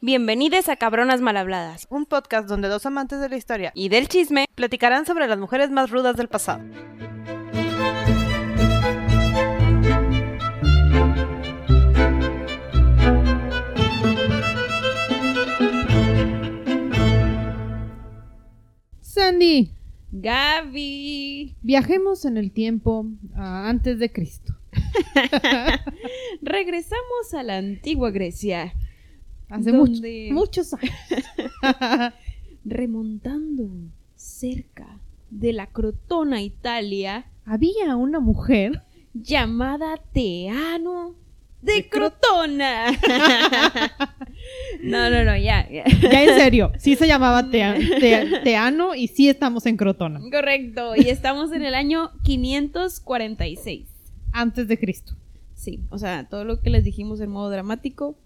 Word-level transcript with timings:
Bienvenidos 0.00 0.68
a 0.68 0.76
Cabronas 0.76 1.20
Malhabladas 1.20 1.88
un 1.90 2.06
podcast 2.06 2.48
donde 2.48 2.68
dos 2.68 2.86
amantes 2.86 3.20
de 3.20 3.28
la 3.28 3.36
historia 3.36 3.72
y 3.74 3.88
del 3.88 4.06
chisme. 4.06 4.44
platicarán 4.54 5.06
sobre 5.06 5.26
las 5.26 5.40
mujeres 5.40 5.72
más 5.72 5.90
rudas 5.90 6.16
del 6.16 6.28
pasado. 6.28 6.62
Sandy, 19.00 19.72
Gaby. 20.12 21.56
viajemos 21.60 22.24
en 22.24 22.36
el 22.36 22.52
tiempo 22.52 23.04
a 23.34 23.68
antes 23.68 23.98
de 23.98 24.12
Cristo. 24.12 24.54
Regresamos 26.40 27.34
a 27.36 27.42
la 27.42 27.56
antigua 27.56 28.12
Grecia, 28.12 28.72
Hace 29.48 29.72
muchos 29.72 30.74
años. 30.74 30.92
remontando 32.64 33.68
cerca 34.14 34.98
de 35.30 35.52
la 35.52 35.66
Crotona, 35.66 36.42
Italia, 36.42 37.26
Había 37.44 37.96
una 37.96 38.20
mujer. 38.20 38.82
llamada 39.14 39.96
Teano 40.12 41.14
de 41.62 41.88
Crotona. 41.88 42.92
no, 44.82 45.10
no, 45.10 45.24
no, 45.24 45.36
ya, 45.36 45.68
ya. 45.70 45.84
Ya 46.02 46.22
en 46.24 46.38
serio, 46.38 46.72
sí 46.78 46.94
se 46.96 47.06
llamaba 47.06 47.42
Tea- 47.50 47.76
Tea- 48.00 48.42
Teano 48.42 48.94
y 48.94 49.08
sí 49.08 49.28
estamos 49.28 49.66
en 49.66 49.76
Crotona. 49.76 50.20
Correcto, 50.30 50.94
y 50.96 51.08
estamos 51.08 51.52
en 51.52 51.62
el 51.64 51.74
año 51.74 52.12
546. 52.22 53.86
Antes 54.32 54.68
de 54.68 54.78
Cristo. 54.78 55.14
Sí, 55.54 55.80
o 55.90 55.98
sea, 55.98 56.28
todo 56.28 56.44
lo 56.44 56.60
que 56.60 56.70
les 56.70 56.84
dijimos 56.84 57.20
en 57.20 57.30
modo 57.30 57.50
dramático 57.50 58.16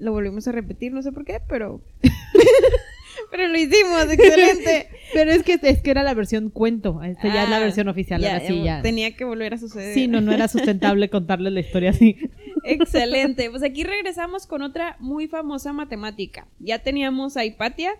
lo 0.00 0.12
volvimos 0.12 0.48
a 0.48 0.52
repetir, 0.52 0.92
no 0.92 1.02
sé 1.02 1.12
por 1.12 1.24
qué, 1.24 1.40
pero 1.48 1.80
pero 3.30 3.46
lo 3.48 3.56
hicimos, 3.58 4.10
excelente. 4.10 4.88
Pero 5.12 5.32
es 5.32 5.42
que 5.42 5.58
es 5.60 5.82
que 5.82 5.90
era 5.90 6.04
la 6.04 6.14
versión 6.14 6.50
cuento. 6.50 7.02
Esta 7.02 7.26
ya 7.34 7.42
es 7.42 7.50
la 7.50 7.56
Ah, 7.56 7.60
versión 7.60 7.88
oficial. 7.88 8.20
ya, 8.20 8.34
ahora 8.36 8.46
sí, 8.46 8.62
ya. 8.62 8.80
Tenía 8.80 9.16
que 9.16 9.24
volver 9.24 9.54
a 9.54 9.58
suceder. 9.58 9.92
Sí, 9.92 10.06
no, 10.06 10.20
no 10.20 10.30
era 10.30 10.46
sustentable 10.46 11.10
contarles 11.10 11.52
la 11.52 11.58
historia 11.58 11.90
así. 11.90 12.16
Excelente. 12.62 13.50
Pues 13.50 13.64
aquí 13.64 13.82
regresamos 13.82 14.46
con 14.46 14.62
otra 14.62 14.94
muy 15.00 15.26
famosa 15.26 15.72
matemática. 15.72 16.46
Ya 16.60 16.78
teníamos 16.78 17.36
a 17.36 17.44
Hipatia 17.44 17.90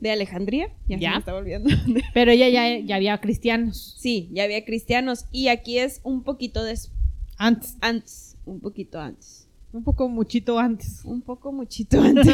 de 0.00 0.10
Alejandría. 0.10 0.68
Ya, 0.86 0.98
se 0.98 1.02
Ya. 1.02 1.10
me 1.12 1.18
está 1.18 1.32
volviendo. 1.32 1.70
Pero 2.12 2.30
ella 2.30 2.50
ya, 2.50 2.78
ya 2.78 2.96
había 2.96 3.18
cristianos 3.22 3.96
sí, 3.98 4.28
ya 4.30 4.44
había 4.44 4.62
cristianos. 4.66 5.24
Y 5.32 5.48
aquí 5.48 5.78
es 5.78 6.00
un 6.04 6.24
poquito 6.24 6.62
des- 6.62 6.92
antes. 7.38 7.78
antes. 7.80 8.36
Un 8.44 8.60
poquito 8.60 9.00
antes. 9.00 9.43
Un 9.74 9.82
poco 9.84 10.08
muchito 10.08 10.58
antes. 10.58 11.04
Un 11.04 11.20
poco 11.20 11.52
muchito 11.52 12.00
antes. 12.02 12.26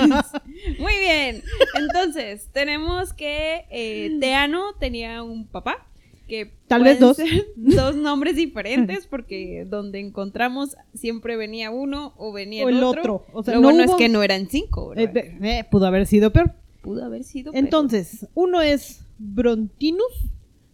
Muy 0.78 0.92
bien. 1.00 1.42
Entonces, 1.78 2.48
tenemos 2.52 3.12
que 3.12 3.64
eh, 3.70 4.16
Teano 4.20 4.74
tenía 4.78 5.22
un 5.22 5.46
papá. 5.46 5.86
Que 6.28 6.52
Tal 6.68 6.84
vez 6.84 7.00
dos. 7.00 7.16
dos 7.56 7.96
nombres 7.96 8.36
diferentes 8.36 9.06
porque 9.08 9.66
donde 9.68 9.98
encontramos 9.98 10.76
siempre 10.94 11.36
venía 11.36 11.72
uno 11.72 12.14
o 12.16 12.30
venía 12.32 12.64
O 12.64 12.68
el, 12.68 12.84
otro. 12.84 13.00
otro. 13.00 13.26
O 13.32 13.42
sea, 13.42 13.54
Lo 13.54 13.60
no 13.62 13.66
bueno 13.68 13.84
hubo- 13.84 13.92
es 13.92 13.96
que 13.98 14.08
no 14.08 14.22
eran 14.22 14.48
cinco. 14.48 14.94
Eh, 14.94 15.10
eh, 15.42 15.64
pudo 15.70 15.86
haber 15.86 16.06
sido 16.06 16.32
peor. 16.32 16.52
Pudo 16.82 17.04
haber 17.04 17.24
sido. 17.24 17.50
pero- 17.50 17.64
Entonces, 17.64 18.28
uno 18.34 18.60
es 18.60 19.02
Brontinus, 19.18 20.28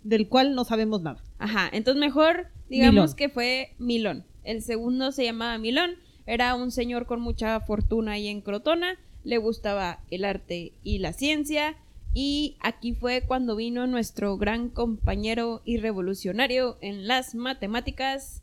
del 0.05 0.29
cual 0.29 0.55
no 0.55 0.65
sabemos 0.65 1.01
nada. 1.01 1.23
Ajá, 1.39 1.69
entonces 1.73 2.01
mejor 2.01 2.49
digamos 2.69 2.95
Milón. 3.13 3.17
que 3.17 3.29
fue 3.29 3.71
Milón. 3.79 4.25
El 4.45 4.61
segundo 4.63 5.11
se 5.11 5.25
llamaba 5.25 5.57
Milón. 5.59 5.93
Era 6.27 6.55
un 6.55 6.71
señor 6.71 7.07
con 7.07 7.21
mucha 7.21 7.61
fortuna 7.61 8.13
ahí 8.13 8.29
en 8.29 8.41
Crotona. 8.41 8.99
Le 9.25 9.39
gustaba 9.39 10.01
el 10.11 10.25
arte 10.25 10.73
y 10.83 10.99
la 10.99 11.13
ciencia. 11.13 11.77
Y 12.15 12.57
aquí 12.61 12.95
fue 12.95 13.23
cuando 13.23 13.57
vino 13.57 13.87
nuestro 13.87 14.37
gran 14.39 14.69
compañero 14.71 15.63
y 15.65 15.77
revolucionario 15.77 16.79
en 16.81 17.07
las 17.07 17.35
matemáticas. 17.35 18.43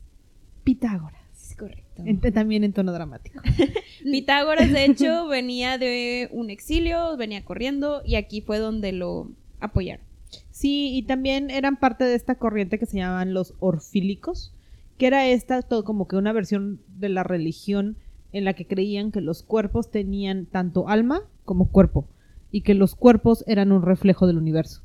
Pitágoras. 0.62 1.20
Correcto. 1.58 2.02
También 2.32 2.64
en 2.64 2.72
tono 2.72 2.92
dramático. 2.92 3.40
Pitágoras, 4.04 4.70
de 4.70 4.84
hecho, 4.84 5.26
venía 5.26 5.78
de 5.78 6.28
un 6.32 6.50
exilio, 6.50 7.16
venía 7.16 7.44
corriendo 7.44 8.02
y 8.04 8.16
aquí 8.16 8.40
fue 8.40 8.58
donde 8.58 8.92
lo 8.92 9.30
apoyaron. 9.60 10.04
Sí, 10.50 10.96
y 10.96 11.02
también 11.02 11.50
eran 11.50 11.76
parte 11.76 12.04
de 12.04 12.14
esta 12.14 12.36
corriente 12.36 12.78
que 12.78 12.86
se 12.86 12.96
llamaban 12.96 13.34
los 13.34 13.54
orfílicos, 13.60 14.52
que 14.98 15.06
era 15.06 15.26
esta 15.26 15.62
todo 15.62 15.84
como 15.84 16.06
que 16.08 16.16
una 16.16 16.32
versión 16.32 16.80
de 16.88 17.08
la 17.08 17.22
religión 17.22 17.96
en 18.32 18.44
la 18.44 18.54
que 18.54 18.66
creían 18.66 19.12
que 19.12 19.20
los 19.20 19.42
cuerpos 19.42 19.90
tenían 19.90 20.46
tanto 20.46 20.88
alma 20.88 21.22
como 21.44 21.68
cuerpo 21.68 22.06
y 22.50 22.62
que 22.62 22.74
los 22.74 22.94
cuerpos 22.94 23.44
eran 23.46 23.72
un 23.72 23.82
reflejo 23.82 24.26
del 24.26 24.38
universo. 24.38 24.82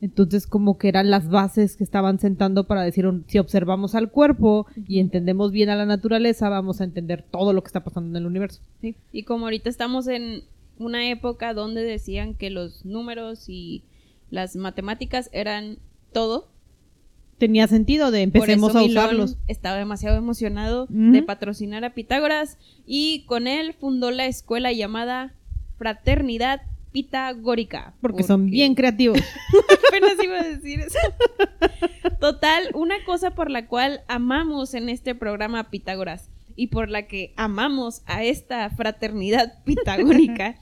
Entonces 0.00 0.46
como 0.46 0.78
que 0.78 0.88
eran 0.88 1.10
las 1.10 1.28
bases 1.28 1.76
que 1.76 1.84
estaban 1.84 2.18
sentando 2.18 2.66
para 2.66 2.82
decir 2.82 3.06
si 3.26 3.38
observamos 3.38 3.94
al 3.94 4.10
cuerpo 4.10 4.66
y 4.86 5.00
entendemos 5.00 5.50
bien 5.50 5.70
a 5.70 5.76
la 5.76 5.86
naturaleza, 5.86 6.48
vamos 6.48 6.80
a 6.80 6.84
entender 6.84 7.24
todo 7.28 7.52
lo 7.52 7.62
que 7.62 7.68
está 7.68 7.82
pasando 7.82 8.10
en 8.10 8.22
el 8.22 8.26
universo. 8.26 8.62
Sí. 8.80 8.94
Y 9.12 9.24
como 9.24 9.46
ahorita 9.46 9.68
estamos 9.68 10.06
en 10.06 10.44
una 10.78 11.10
época 11.10 11.54
donde 11.54 11.82
decían 11.82 12.34
que 12.34 12.50
los 12.50 12.84
números 12.84 13.48
y 13.48 13.82
las 14.30 14.54
matemáticas 14.56 15.30
eran 15.32 15.78
todo, 16.12 16.48
Tenía 17.38 17.68
sentido 17.68 18.10
de 18.10 18.22
empecemos 18.22 18.72
por 18.72 18.80
a 18.80 18.84
Milón 18.84 19.04
usarlos. 19.04 19.36
estaba 19.46 19.76
demasiado 19.76 20.16
emocionado 20.16 20.86
de 20.90 21.22
patrocinar 21.22 21.84
a 21.84 21.94
Pitágoras 21.94 22.58
y 22.86 23.24
con 23.26 23.46
él 23.46 23.74
fundó 23.78 24.10
la 24.10 24.26
escuela 24.26 24.72
llamada 24.72 25.34
Fraternidad 25.76 26.62
Pitagórica. 26.92 27.94
Porque 28.00 28.24
son 28.24 28.46
bien 28.46 28.74
creativos. 28.74 29.18
Apenas 29.88 30.14
iba 30.22 30.40
a 30.40 30.42
decir 30.42 30.80
eso. 30.80 30.98
Total, 32.18 32.70
una 32.74 32.96
cosa 33.04 33.30
por 33.30 33.50
la 33.50 33.66
cual 33.66 34.00
amamos 34.08 34.74
en 34.74 34.88
este 34.88 35.14
programa 35.14 35.70
Pitágoras 35.70 36.30
y 36.60 36.66
por 36.66 36.90
la 36.90 37.06
que 37.06 37.32
amamos 37.36 38.02
a 38.06 38.24
esta 38.24 38.68
fraternidad 38.70 39.62
pitagórica 39.64 40.56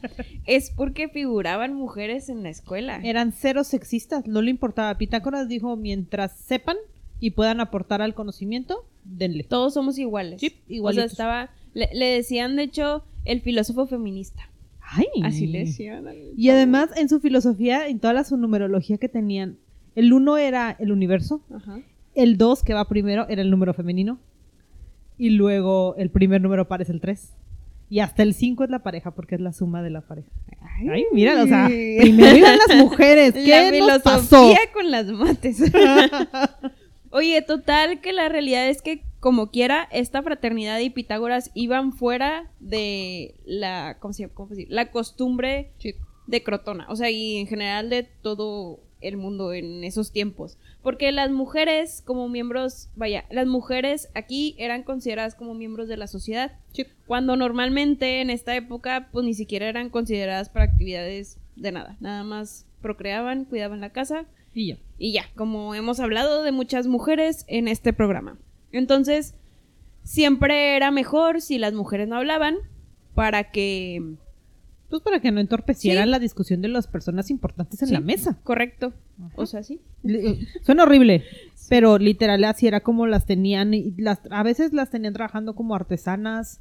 es 0.44 0.70
porque 0.70 1.08
figuraban 1.08 1.72
mujeres 1.72 2.28
en 2.28 2.42
la 2.42 2.50
escuela. 2.50 3.00
Eran 3.02 3.32
cero 3.32 3.64
sexistas, 3.64 4.26
no 4.26 4.42
le 4.42 4.50
importaba. 4.50 4.98
Pitágoras 4.98 5.48
dijo, 5.48 5.74
mientras 5.76 6.36
sepan 6.36 6.76
y 7.18 7.30
puedan 7.30 7.60
aportar 7.60 8.02
al 8.02 8.14
conocimiento, 8.14 8.84
denle. 9.04 9.44
Todos 9.44 9.72
somos 9.72 9.98
iguales. 9.98 10.38
Sí, 10.38 10.48
O 10.48 10.50
sea, 10.50 10.76
igualitos. 10.76 11.12
estaba, 11.12 11.50
le, 11.72 11.88
le 11.94 12.04
decían 12.06 12.56
de 12.56 12.64
hecho 12.64 13.02
el 13.24 13.40
filósofo 13.40 13.86
feminista. 13.86 14.50
Ay. 14.82 15.06
Así 15.22 15.46
le 15.46 15.60
decían. 15.60 16.04
Y 16.36 16.50
además, 16.50 16.90
en 16.96 17.08
su 17.08 17.20
filosofía, 17.20 17.88
en 17.88 18.00
toda 18.00 18.12
la 18.12 18.24
su 18.24 18.36
numerología 18.36 18.98
que 18.98 19.08
tenían, 19.08 19.56
el 19.94 20.12
uno 20.12 20.36
era 20.36 20.76
el 20.78 20.92
universo, 20.92 21.40
Ajá. 21.50 21.80
el 22.14 22.36
dos 22.36 22.62
que 22.62 22.74
va 22.74 22.86
primero 22.86 23.26
era 23.30 23.40
el 23.40 23.50
número 23.50 23.72
femenino, 23.72 24.18
y 25.18 25.30
luego 25.30 25.94
el 25.96 26.10
primer 26.10 26.40
número 26.40 26.68
par 26.68 26.82
es 26.82 26.90
el 26.90 27.00
tres. 27.00 27.34
Y 27.88 28.00
hasta 28.00 28.24
el 28.24 28.34
5 28.34 28.64
es 28.64 28.70
la 28.70 28.80
pareja, 28.80 29.12
porque 29.12 29.36
es 29.36 29.40
la 29.40 29.52
suma 29.52 29.80
de 29.80 29.90
la 29.90 30.00
pareja. 30.00 30.28
Ay, 30.90 31.04
mira, 31.12 31.40
o 31.42 31.46
sea, 31.46 31.66
primero 32.00 32.36
iban 32.36 32.58
las 32.66 32.76
mujeres. 32.78 33.34
La 33.36 33.70
¿Qué 33.70 33.80
nos 33.80 34.02
pasó? 34.02 34.52
con 34.72 34.90
las 34.90 35.06
mates. 35.06 35.62
Oye, 37.10 37.40
total 37.42 38.00
que 38.00 38.12
la 38.12 38.28
realidad 38.28 38.68
es 38.68 38.82
que 38.82 39.02
como 39.20 39.50
quiera, 39.50 39.88
esta 39.90 40.22
fraternidad 40.22 40.78
y 40.78 40.90
Pitágoras 40.90 41.50
iban 41.54 41.92
fuera 41.92 42.50
de 42.60 43.34
la, 43.44 43.96
¿cómo 43.98 44.12
se 44.12 44.22
llama? 44.22 44.34
¿Cómo 44.34 44.48
decir? 44.50 44.68
La 44.70 44.90
costumbre 44.92 45.72
de 46.26 46.42
Crotona, 46.44 46.86
o 46.88 46.94
sea, 46.94 47.10
y 47.10 47.38
en 47.38 47.48
general 47.48 47.90
de 47.90 48.04
todo 48.04 48.78
el 49.06 49.16
mundo 49.16 49.52
en 49.52 49.84
esos 49.84 50.12
tiempos. 50.12 50.58
Porque 50.82 51.12
las 51.12 51.30
mujeres 51.30 52.02
como 52.04 52.28
miembros, 52.28 52.88
vaya, 52.96 53.24
las 53.30 53.46
mujeres 53.46 54.08
aquí 54.14 54.54
eran 54.58 54.82
consideradas 54.82 55.34
como 55.34 55.54
miembros 55.54 55.88
de 55.88 55.96
la 55.96 56.06
sociedad. 56.06 56.52
Cuando 57.06 57.36
normalmente 57.36 58.20
en 58.20 58.30
esta 58.30 58.54
época 58.56 59.08
pues 59.12 59.24
ni 59.24 59.34
siquiera 59.34 59.68
eran 59.68 59.90
consideradas 59.90 60.48
para 60.48 60.64
actividades 60.64 61.38
de 61.56 61.72
nada. 61.72 61.96
Nada 62.00 62.24
más 62.24 62.66
procreaban, 62.82 63.44
cuidaban 63.46 63.80
la 63.80 63.90
casa 63.90 64.26
Y 64.54 64.68
ya. 64.68 64.78
y 64.98 65.12
ya, 65.12 65.24
como 65.34 65.74
hemos 65.74 66.00
hablado 66.00 66.42
de 66.42 66.52
muchas 66.52 66.86
mujeres 66.86 67.44
en 67.48 67.68
este 67.68 67.92
programa. 67.92 68.36
Entonces, 68.72 69.34
siempre 70.02 70.76
era 70.76 70.90
mejor 70.90 71.40
si 71.40 71.58
las 71.58 71.72
mujeres 71.72 72.08
no 72.08 72.16
hablaban 72.16 72.56
para 73.14 73.50
que... 73.50 74.16
Pues 74.88 75.02
para 75.02 75.20
que 75.20 75.32
no 75.32 75.40
entorpecieran 75.40 76.04
Sí. 76.04 76.10
la 76.10 76.18
discusión 76.18 76.60
de 76.62 76.68
las 76.68 76.86
personas 76.86 77.30
importantes 77.30 77.82
en 77.82 77.88
Sí. 77.88 77.94
la 77.94 78.00
mesa. 78.00 78.38
Correcto. 78.44 78.92
O 79.34 79.46
sea, 79.46 79.62
sí. 79.62 79.80
Li- 80.02 80.46
Suena 80.62 80.84
horrible, 80.84 81.24
pero 81.68 81.98
literal 81.98 82.44
así 82.44 82.66
era 82.68 82.80
como 82.80 83.06
las 83.06 83.26
tenían 83.26 83.74
y 83.74 83.92
las 83.98 84.20
a 84.30 84.42
veces 84.44 84.72
las 84.72 84.90
tenían 84.90 85.14
trabajando 85.14 85.54
como 85.56 85.74
artesanas. 85.74 86.60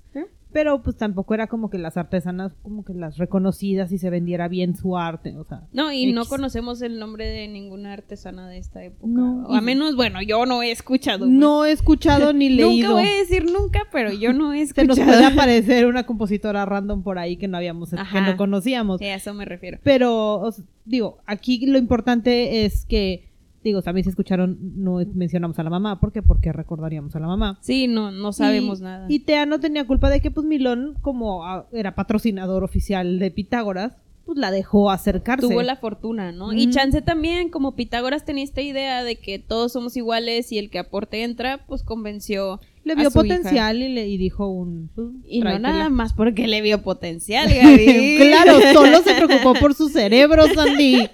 Pero 0.55 0.81
pues 0.81 0.95
tampoco 0.95 1.33
era 1.33 1.47
como 1.47 1.69
que 1.69 1.77
las 1.77 1.97
artesanas 1.97 2.53
como 2.63 2.85
que 2.85 2.93
las 2.93 3.17
reconocidas 3.17 3.91
y 3.91 3.97
se 3.97 4.09
vendiera 4.09 4.47
bien 4.47 4.77
su 4.77 4.97
arte, 4.97 5.35
o 5.37 5.43
sea. 5.43 5.67
No, 5.73 5.91
y 5.91 6.13
no 6.13 6.23
conocemos 6.23 6.81
el 6.81 6.97
nombre 6.97 7.27
de 7.27 7.49
ninguna 7.49 7.91
artesana 7.91 8.47
de 8.47 8.59
esta 8.59 8.81
época. 8.81 9.05
No, 9.05 9.53
a 9.53 9.59
menos, 9.59 9.97
bueno, 9.97 10.21
yo 10.21 10.45
no 10.45 10.63
he 10.63 10.71
escuchado. 10.71 11.25
güey. 11.25 11.37
No 11.37 11.65
he 11.65 11.73
escuchado 11.73 12.31
ni 12.31 12.47
Nunca 12.55 12.67
leído. 12.69 12.93
voy 12.93 13.05
a 13.05 13.17
decir 13.17 13.51
nunca, 13.51 13.81
pero 13.91 14.13
yo 14.13 14.31
no 14.31 14.53
he 14.53 14.65
Se 14.65 14.85
nos 14.85 14.97
escuchado. 14.97 15.19
puede 15.19 15.25
aparecer 15.33 15.87
una 15.87 16.05
compositora 16.05 16.63
random 16.65 17.03
por 17.03 17.19
ahí 17.19 17.35
que 17.35 17.49
no 17.49 17.57
habíamos, 17.57 17.89
que 17.91 18.21
no 18.21 18.37
conocíamos. 18.37 18.99
Sí, 18.99 19.07
a 19.07 19.15
eso 19.15 19.33
me 19.33 19.43
refiero. 19.43 19.79
Pero, 19.83 20.39
o 20.39 20.51
sea, 20.53 20.63
digo, 20.85 21.17
aquí 21.25 21.65
lo 21.65 21.77
importante 21.77 22.63
es 22.63 22.85
que, 22.85 23.24
digo, 23.65 23.81
también 23.81 24.03
si 24.05 24.09
escucharon, 24.11 24.57
no 24.77 24.99
mencionamos 25.13 25.59
a 25.59 25.63
la 25.63 25.69
mamá. 25.69 25.99
¿Por 25.99 26.11
qué? 26.13 26.21
Porque 26.21 26.53
recordaríamos 26.53 27.15
a 27.15 27.19
la 27.19 27.27
mamá. 27.27 27.57
Sí, 27.61 27.87
no, 27.87 28.11
no 28.11 28.31
sabemos 28.31 28.79
Y- 28.79 28.83
nada. 28.83 29.05
Y 29.09 29.19
Tea 29.19 29.45
no 29.45 29.59
tenía 29.59 29.85
culpa 29.85 30.09
de 30.09 30.21
que, 30.21 30.31
pues, 30.31 30.45
Milón, 30.47 30.95
como 31.01 31.43
ah, 31.45 31.67
era 31.73 31.95
patrocinador 31.95 32.63
oficial 32.63 33.19
de 33.19 33.31
Pitágoras, 33.31 33.97
pues 34.25 34.39
la 34.39 34.49
dejó 34.49 34.89
acercarse. 34.89 35.47
Tuvo 35.47 35.61
la 35.61 35.75
fortuna, 35.75 36.31
¿no? 36.31 36.51
Y. 36.51 36.69
Chance 36.71 37.01
también, 37.03 37.49
como 37.49 37.75
Pitágoras 37.75 38.25
tenía 38.25 38.43
esta 38.43 38.61
idea 38.61 39.03
de 39.03 39.17
que 39.17 39.37
todos 39.37 39.71
somos 39.73 39.95
iguales 39.97 40.51
y 40.51 40.57
el 40.57 40.69
que 40.71 40.79
aporte 40.79 41.21
entra, 41.23 41.65
pues 41.67 41.83
convenció. 41.83 42.59
Le 42.83 42.93
a 42.93 42.95
vio 42.95 43.09
hija. 43.09 43.19
potencial 43.19 43.81
y, 43.81 43.89
le, 43.93 44.07
y 44.07 44.17
dijo 44.17 44.47
un... 44.47 44.89
pues, 44.95 45.07
Y 45.27 45.41
no 45.41 45.57
nada 45.59 45.89
más 45.89 46.13
porque 46.13 46.47
le 46.47 46.61
vio 46.61 46.81
potencial, 46.83 47.47
Gaby. 47.53 48.17
claro, 48.17 48.59
solo 48.73 48.99
se 49.03 49.13
preocupó 49.15 49.53
por 49.59 49.73
su 49.75 49.89
cerebro, 49.89 50.43
Sandy. 50.55 51.07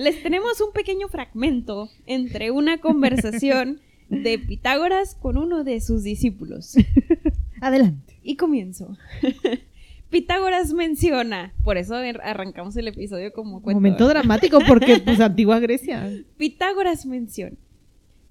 Les 0.00 0.22
tenemos 0.22 0.60
un 0.60 0.72
pequeño 0.72 1.08
fragmento 1.08 1.88
entre 2.06 2.50
una 2.50 2.78
conversación 2.78 3.80
de 4.08 4.38
Pitágoras 4.38 5.14
con 5.14 5.36
uno 5.36 5.62
de 5.64 5.80
sus 5.80 6.02
discípulos. 6.02 6.74
Adelante. 7.60 8.18
Y 8.22 8.36
comienzo. 8.36 8.96
Pitágoras 10.10 10.72
menciona, 10.72 11.54
por 11.62 11.76
eso 11.76 11.94
ar- 11.94 12.20
arrancamos 12.24 12.76
el 12.76 12.88
episodio 12.88 13.32
como 13.32 13.62
cuento. 13.62 13.76
Momento 13.76 14.08
dramático 14.08 14.58
porque, 14.66 14.98
pues, 14.98 15.20
antigua 15.20 15.60
Grecia. 15.60 16.10
Pitágoras 16.36 17.06
menciona, 17.06 17.56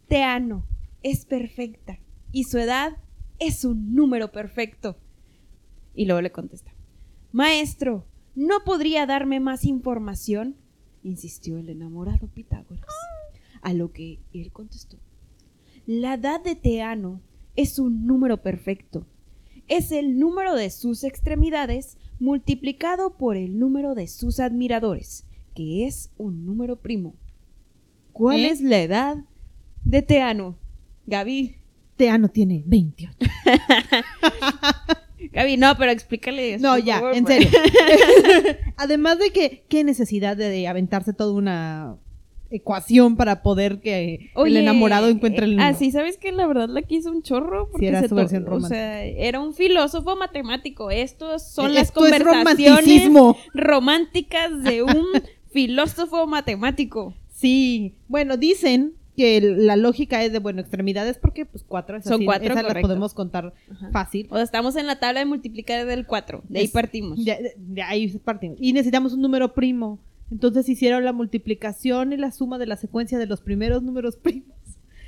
Teano 0.10 0.66
es 1.04 1.24
perfecta 1.26 1.98
y 2.34 2.44
su 2.44 2.58
edad 2.58 2.98
es 3.40 3.64
un 3.64 3.94
número 3.96 4.32
perfecto. 4.34 4.98
Y 5.96 6.06
luego 6.06 6.22
le 6.22 6.32
contesta, 6.32 6.74
Maestro, 7.32 8.06
¿no 8.36 8.56
podría 8.66 9.06
darme 9.06 9.40
más 9.40 9.64
información? 9.64 10.56
Insistió 11.04 11.58
el 11.58 11.70
enamorado 11.70 12.28
Pitágoras. 12.28 12.86
A 13.62 13.74
lo 13.74 13.92
que 13.92 14.20
él 14.34 14.52
contestó, 14.52 14.98
La 15.86 16.14
edad 16.14 16.42
de 16.42 16.56
Teano 16.56 17.22
es 17.56 17.80
un 17.80 18.06
número 18.06 18.42
perfecto. 18.42 19.06
Es 19.68 19.92
el 19.92 20.18
número 20.18 20.56
de 20.56 20.70
sus 20.70 21.04
extremidades 21.04 21.98
multiplicado 22.20 23.18
por 23.18 23.38
el 23.38 23.60
número 23.60 23.96
de 23.96 24.08
sus 24.08 24.40
admiradores, 24.40 25.26
que 25.56 25.86
es 25.86 26.12
un 26.18 26.46
número 26.46 26.78
primo. 26.78 27.16
¿Cuál 28.14 28.42
¿Eh? 28.42 28.50
es 28.50 28.62
la 28.62 28.82
edad 28.82 29.18
de 29.84 30.02
Teano? 30.02 30.56
Gaby. 31.06 31.56
Teano 31.98 32.30
tiene 32.30 32.64
28. 32.66 33.18
Gaby, 35.32 35.58
no, 35.58 35.76
pero 35.78 35.92
explícale 35.92 36.56
eso. 36.56 36.64
No, 36.66 36.78
ya, 36.78 36.96
favor, 36.96 37.16
en 37.16 37.24
pues. 37.26 37.44
serio. 37.44 37.60
Además 38.78 39.20
de 39.20 39.32
que, 39.32 39.64
qué 39.70 39.84
necesidad 39.84 40.36
de, 40.36 40.50
de 40.50 40.68
aventarse 40.68 41.14
toda 41.14 41.34
una 41.34 41.98
ecuación 42.52 43.16
para 43.16 43.44
poder 43.44 43.80
que 43.80 44.32
el 44.36 44.58
enamorado 44.58 45.08
encuentre 45.08 45.46
el 45.46 45.60
eh. 45.60 45.62
Ah, 45.62 45.74
sí, 45.74 45.92
¿sabes 45.92 46.18
que 46.18 46.32
la 46.32 46.48
verdad 46.48 46.68
la 46.68 46.82
quiso 46.82 47.12
un 47.12 47.22
chorro? 47.22 47.70
Porque 47.72 47.88
era 47.88 48.02
se 48.02 48.10
su 48.10 48.16
versión 48.16 48.44
O 48.44 48.48
romántica. 48.48 48.76
sea, 48.76 49.04
era 49.06 49.40
un 49.40 49.54
filósofo 49.54 50.16
matemático. 50.16 50.90
Estos 50.92 51.48
son 51.48 51.74
las 51.74 51.90
Esto 51.90 52.06
es 52.06 52.24
conversaciones 52.24 53.10
románticas 53.54 54.64
de 54.64 54.84
un 54.84 55.06
filósofo 55.52 56.26
matemático. 56.28 57.14
Sí, 57.32 57.94
bueno, 58.08 58.36
dicen 58.38 58.94
que 59.20 59.42
la 59.42 59.76
lógica 59.76 60.24
es 60.24 60.32
de, 60.32 60.40
bueno, 60.40 60.62
extremidades 60.62 61.18
porque 61.18 61.46
pues 61.46 61.66
cuatro 61.68 61.98
es 61.98 62.06
Son 62.06 62.14
así, 62.14 62.26
cuatro, 62.26 62.54
esa 62.54 62.64
la 62.64 62.80
podemos 62.80 63.14
contar 63.14 63.54
Ajá. 63.70 63.90
fácil. 63.92 64.28
O 64.30 64.36
sea, 64.36 64.44
estamos 64.46 64.78
en 64.78 64.88
la 64.88 64.98
tabla 64.98 65.20
de 65.20 65.26
multiplicar 65.26 65.86
del 65.86 66.06
4. 66.06 66.44
De 66.48 66.60
ahí 66.60 66.70
partimos. 66.70 67.20
De, 67.26 67.82
ahí 67.86 68.08
partimos. 68.20 68.58
Y 68.62 68.72
necesitamos 68.72 69.12
un 69.12 69.20
número 69.22 69.54
primo. 69.54 70.00
Entonces 70.32 70.70
hicieron 70.70 71.04
la 71.04 71.12
multiplicación 71.12 72.14
y 72.14 72.18
la 72.18 72.32
suma 72.32 72.58
de 72.58 72.68
la 72.68 72.78
secuencia 72.78 73.18
de 73.20 73.26
los 73.26 73.42
primeros 73.42 73.84
números 73.84 74.16
primos. 74.24 74.56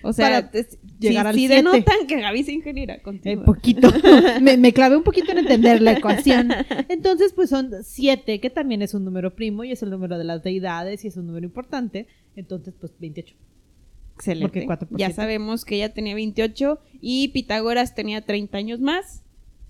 O 0.04 0.12
sea, 0.12 0.50
para 0.50 0.60
es- 0.60 0.78
llegar 1.00 1.28
al 1.28 1.34
sí 1.36 1.42
siete. 1.48 1.56
denotan 1.56 2.06
que 2.08 2.20
Gaby 2.20 2.40
es 2.42 2.50
ingeniera. 2.50 2.96
Un 2.96 3.02
Continúa. 3.04 3.46
poquito. 3.46 3.90
me, 4.42 4.58
me 4.58 4.74
clavé 4.74 4.98
un 4.98 5.04
poquito 5.04 5.32
en 5.32 5.38
entender 5.38 5.82
la 5.82 5.94
ecuación. 5.94 6.50
Entonces, 6.90 7.32
pues 7.34 7.50
son 7.50 7.72
siete, 7.84 8.42
que 8.42 8.50
también 8.50 8.82
es 8.82 8.94
un 8.94 9.06
número 9.06 9.34
primo 9.36 9.64
y 9.64 9.72
es 9.72 9.84
el 9.84 9.90
número 9.90 10.18
de 10.18 10.26
las 10.26 10.44
deidades 10.44 11.06
y 11.06 11.08
es 11.08 11.16
un 11.16 11.28
número 11.28 11.46
importante. 11.46 12.08
Entonces, 12.36 12.74
pues 12.78 12.92
28. 13.00 13.36
Excelente. 14.22 14.48
porque 14.48 14.66
cuatro 14.66 14.88
por 14.88 15.00
ya 15.00 15.08
siete. 15.08 15.16
sabemos 15.22 15.66
que 15.66 15.76
ella 15.76 15.94
tenía 15.94 16.14
28 16.16 16.80
y 17.02 17.30
Pitágoras 17.30 17.96
tenía 17.96 18.22
30 18.22 18.58
años 18.58 18.80
más. 18.80 19.24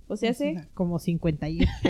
O 0.08 0.18
sea, 0.18 0.34
sí. 0.34 0.56
Como 0.74 1.00
51. 1.00 1.66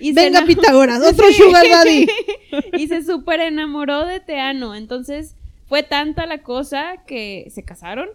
Y 0.00 0.12
se 0.14 0.20
Venga, 0.20 0.44
Pitágoras, 0.44 1.00
otro 1.08 1.26
Sí. 1.28 1.34
sugar 1.34 1.64
daddy. 1.68 2.06
y 2.78 2.88
se 2.88 3.04
súper 3.04 3.40
enamoró 3.40 4.04
de 4.06 4.20
Teano. 4.20 4.74
Entonces 4.74 5.36
fue 5.66 5.82
tanta 5.82 6.26
la 6.26 6.42
cosa 6.42 7.04
que 7.06 7.46
se 7.50 7.62
casaron. 7.64 8.08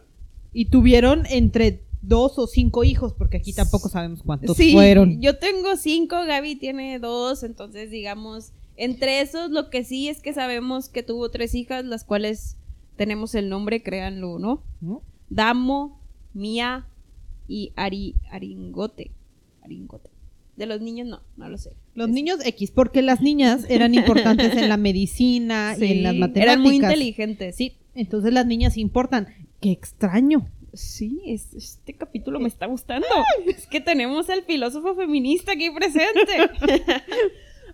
Y 0.53 0.65
tuvieron 0.65 1.25
entre 1.29 1.81
dos 2.01 2.37
o 2.39 2.47
cinco 2.47 2.83
hijos, 2.83 3.13
porque 3.13 3.37
aquí 3.37 3.53
tampoco 3.53 3.89
sabemos 3.89 4.21
cuántos 4.23 4.55
sí, 4.57 4.71
fueron. 4.73 5.19
yo 5.21 5.37
tengo 5.39 5.75
cinco, 5.77 6.15
Gaby 6.25 6.55
tiene 6.57 6.99
dos, 6.99 7.43
entonces 7.43 7.89
digamos, 7.89 8.51
entre 8.75 9.21
esos 9.21 9.49
lo 9.51 9.69
que 9.69 9.83
sí 9.83 10.07
es 10.09 10.21
que 10.21 10.33
sabemos 10.33 10.89
que 10.89 11.03
tuvo 11.03 11.31
tres 11.31 11.53
hijas, 11.55 11.83
las 11.85 12.03
cuales 12.03 12.56
tenemos 12.97 13.33
el 13.35 13.47
nombre, 13.49 13.81
créanlo, 13.83 14.39
¿no? 14.39 14.63
¿No? 14.81 15.01
Damo, 15.29 16.01
Mía 16.33 16.87
y 17.47 17.71
Ari, 17.75 18.15
Aringote. 18.31 19.11
Aringote. 19.63 20.09
De 20.55 20.65
los 20.65 20.81
niños 20.81 21.07
no, 21.07 21.21
no 21.37 21.49
lo 21.49 21.57
sé. 21.57 21.73
Los 21.93 22.09
Es- 22.09 22.13
niños 22.15 22.39
X, 22.45 22.71
porque 22.71 23.01
las 23.01 23.21
niñas 23.21 23.65
eran 23.69 23.93
importantes 23.93 24.55
en 24.57 24.69
la 24.69 24.77
medicina 24.89 25.75
y 25.79 25.85
en 25.91 26.03
las 26.03 26.15
matemáticas. 26.15 26.43
Eran 26.43 26.61
muy 26.61 26.75
inteligentes. 26.75 27.55
Sí, 27.55 27.77
entonces 27.95 28.33
las 28.33 28.45
niñas 28.45 28.75
importan. 28.77 29.27
Qué 29.61 29.71
extraño. 29.71 30.47
Sí, 30.73 31.21
es- 31.25 31.53
este 31.53 31.93
capítulo 31.93 32.39
me 32.39 32.47
está 32.47 32.65
gustando. 32.65 33.07
Es 33.47 33.67
que 33.67 33.81
tenemos 33.81 34.29
al 34.29 34.43
filósofo 34.43 34.95
feminista 34.95 35.51
aquí 35.53 35.69
presente. 35.71 36.49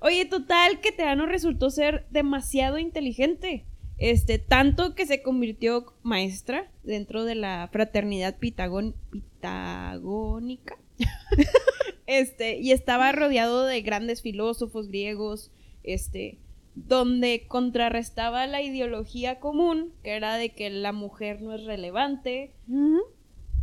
Oye, 0.01 0.25
total, 0.25 0.79
que 0.81 0.91
Teano 0.91 1.25
resultó 1.25 1.69
ser 1.69 2.05
demasiado 2.11 2.77
inteligente. 2.77 3.65
Este, 3.97 4.39
tanto 4.39 4.95
que 4.95 5.05
se 5.05 5.21
convirtió 5.21 5.93
maestra 6.03 6.69
dentro 6.83 7.23
de 7.25 7.35
la 7.35 7.69
fraternidad 7.71 8.37
pitagón- 8.39 8.95
pitagónica. 9.11 10.77
este, 12.07 12.57
y 12.59 12.71
estaba 12.71 13.11
rodeado 13.11 13.65
de 13.65 13.81
grandes 13.81 14.21
filósofos 14.21 14.87
griegos, 14.89 15.51
este, 15.83 16.37
donde 16.75 17.45
contrarrestaba 17.47 18.47
la 18.47 18.61
ideología 18.61 19.39
común, 19.39 19.91
que 20.03 20.11
era 20.11 20.35
de 20.37 20.49
que 20.49 20.69
la 20.69 20.91
mujer 20.91 21.41
no 21.41 21.53
es 21.53 21.63
relevante, 21.63 22.51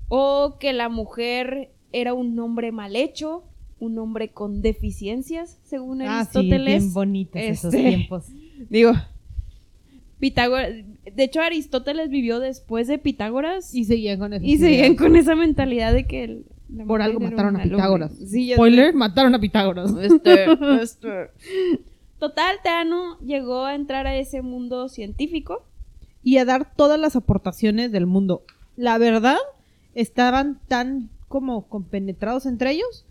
o 0.08 0.56
que 0.58 0.72
la 0.72 0.88
mujer 0.88 1.70
era 1.92 2.14
un 2.14 2.38
hombre 2.38 2.72
mal 2.72 2.94
hecho, 2.96 3.44
un 3.78 3.98
hombre 3.98 4.28
con 4.30 4.62
deficiencias, 4.62 5.58
según 5.64 6.02
Ah, 6.02 6.24
sí, 6.24 6.38
Aristóteles. 6.38 6.82
bien 6.82 6.92
bonitos 6.92 7.40
esos 7.42 7.74
Este, 7.74 7.88
tiempos. 7.88 8.26
Digo, 8.70 8.92
Pitágoras, 10.20 10.70
de 11.04 11.24
hecho 11.24 11.40
Aristóteles 11.40 12.10
vivió 12.10 12.38
después 12.40 12.86
de 12.86 12.98
Pitágoras 12.98 13.74
y, 13.74 13.84
seguían 13.84 14.18
con 14.18 14.32
eso. 14.34 14.44
seguían 14.44 14.94
con 14.94 15.16
esa 15.16 15.34
mentalidad 15.34 15.92
de 15.92 16.06
que 16.06 16.24
el- 16.24 16.44
Por 16.86 17.02
algo 17.02 17.18
mataron 17.20 17.56
a. 17.56 17.62
Pitágoras. 17.64 18.12
Sí, 18.16 18.52
Spoiler, 18.52 18.94
mataron 18.94 19.34
a 19.34 19.40
Pitágoras. 19.40 19.92
Este, 20.00 20.44
este. 20.82 21.30
Total, 22.18 22.56
Teano 22.62 23.18
llegó 23.20 23.64
a 23.64 23.74
entrar 23.74 24.06
a 24.06 24.14
ese 24.16 24.42
mundo 24.42 24.88
científico. 24.88 25.64
y 26.22 26.36
a 26.36 26.44
dar 26.44 26.74
todas 26.76 27.00
las 27.00 27.16
aportaciones 27.16 27.90
del 27.92 28.04
mundo. 28.06 28.42
La 28.76 28.98
verdad, 28.98 29.38
estaban 29.94 30.60
tan 30.68 31.08
como 31.28 31.66
compenetrados 31.66 32.44
entre 32.44 32.72
ellos 32.72 33.06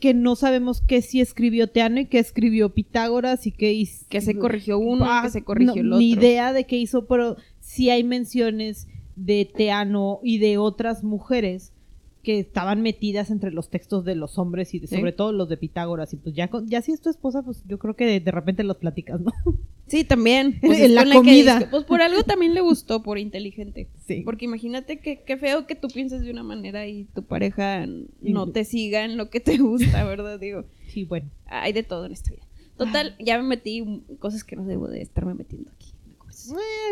que 0.00 0.14
no 0.14 0.34
sabemos 0.34 0.80
qué 0.80 1.02
sí 1.02 1.20
escribió 1.20 1.68
Teano 1.68 2.00
y 2.00 2.06
qué 2.06 2.18
escribió 2.18 2.74
Pitágoras 2.74 3.46
y 3.46 3.52
qué 3.52 3.72
hizo. 3.72 4.06
Que 4.08 4.20
se 4.20 4.36
corrigió 4.36 4.78
uno, 4.78 5.04
Ah, 5.06 5.22
que 5.24 5.30
se 5.30 5.44
corrigió 5.44 5.74
no, 5.74 5.80
el 5.80 5.86
otro. 5.92 5.98
Ni 5.98 6.10
idea 6.10 6.52
de 6.52 6.64
qué 6.64 6.76
hizo, 6.76 7.06
pero 7.06 7.36
sí 7.60 7.90
hay 7.90 8.02
menciones 8.02 8.88
de 9.14 9.44
Teano 9.44 10.20
y 10.22 10.38
de 10.38 10.58
otras 10.58 11.04
mujeres 11.04 11.72
que 12.22 12.38
estaban 12.38 12.82
metidas 12.82 13.30
entre 13.30 13.50
los 13.50 13.70
textos 13.70 14.04
de 14.04 14.14
los 14.14 14.38
hombres 14.38 14.74
y 14.74 14.78
de- 14.78 14.86
Sí. 14.88 14.96
sobre 14.96 15.12
todo 15.12 15.32
los 15.32 15.48
de 15.48 15.56
Pitágoras. 15.56 16.12
Y 16.12 16.16
pues 16.16 16.34
ya, 16.34 16.50
ya 16.66 16.82
si 16.82 16.92
es 16.92 17.00
tu 17.00 17.08
esposa, 17.08 17.42
pues 17.42 17.62
yo 17.66 17.78
creo 17.78 17.94
que 17.96 18.04
de, 18.06 18.20
de 18.20 18.30
repente 18.30 18.62
los 18.62 18.76
platicas, 18.76 19.20
¿no? 19.20 19.32
Sí, 19.86 20.04
también. 20.04 20.58
En 20.62 20.70
es 20.72 20.90
la 20.92 21.04
que 21.04 21.10
comida. 21.14 21.66
pues 21.68 21.82
por 21.82 22.00
algo 22.00 22.22
también 22.22 22.54
le 22.54 22.60
gustó, 22.60 23.02
por 23.02 23.18
inteligente. 23.18 23.88
Sí. 24.06 24.22
Porque 24.24 24.44
imagínate 24.44 25.00
que 25.00 25.22
qué 25.24 25.36
feo 25.36 25.66
que 25.66 25.74
tú 25.74 25.88
pienses 25.88 26.22
de 26.22 26.30
una 26.30 26.44
manera 26.44 26.86
y 26.86 27.06
tu 27.06 27.24
pareja 27.24 27.86
no 28.20 28.50
te 28.52 28.64
siga 28.64 29.04
en 29.04 29.16
lo 29.16 29.30
que 29.30 29.40
te 29.40 29.56
gusta, 29.58 30.04
¿verdad? 30.04 30.38
Digo, 30.38 30.64
Sí, 30.86 31.04
bueno. 31.04 31.28
hay 31.46 31.72
de 31.72 31.82
todo 31.82 32.06
en 32.06 32.12
esta 32.12 32.30
vida. 32.30 32.46
Total, 32.76 33.16
ya 33.18 33.36
me 33.38 33.48
metí 33.48 33.78
en 33.78 34.00
cosas 34.18 34.44
que 34.44 34.54
no 34.56 34.64
debo 34.64 34.86
de 34.88 35.02
estarme 35.02 35.34
metiendo 35.34 35.70
aquí. 35.72 35.92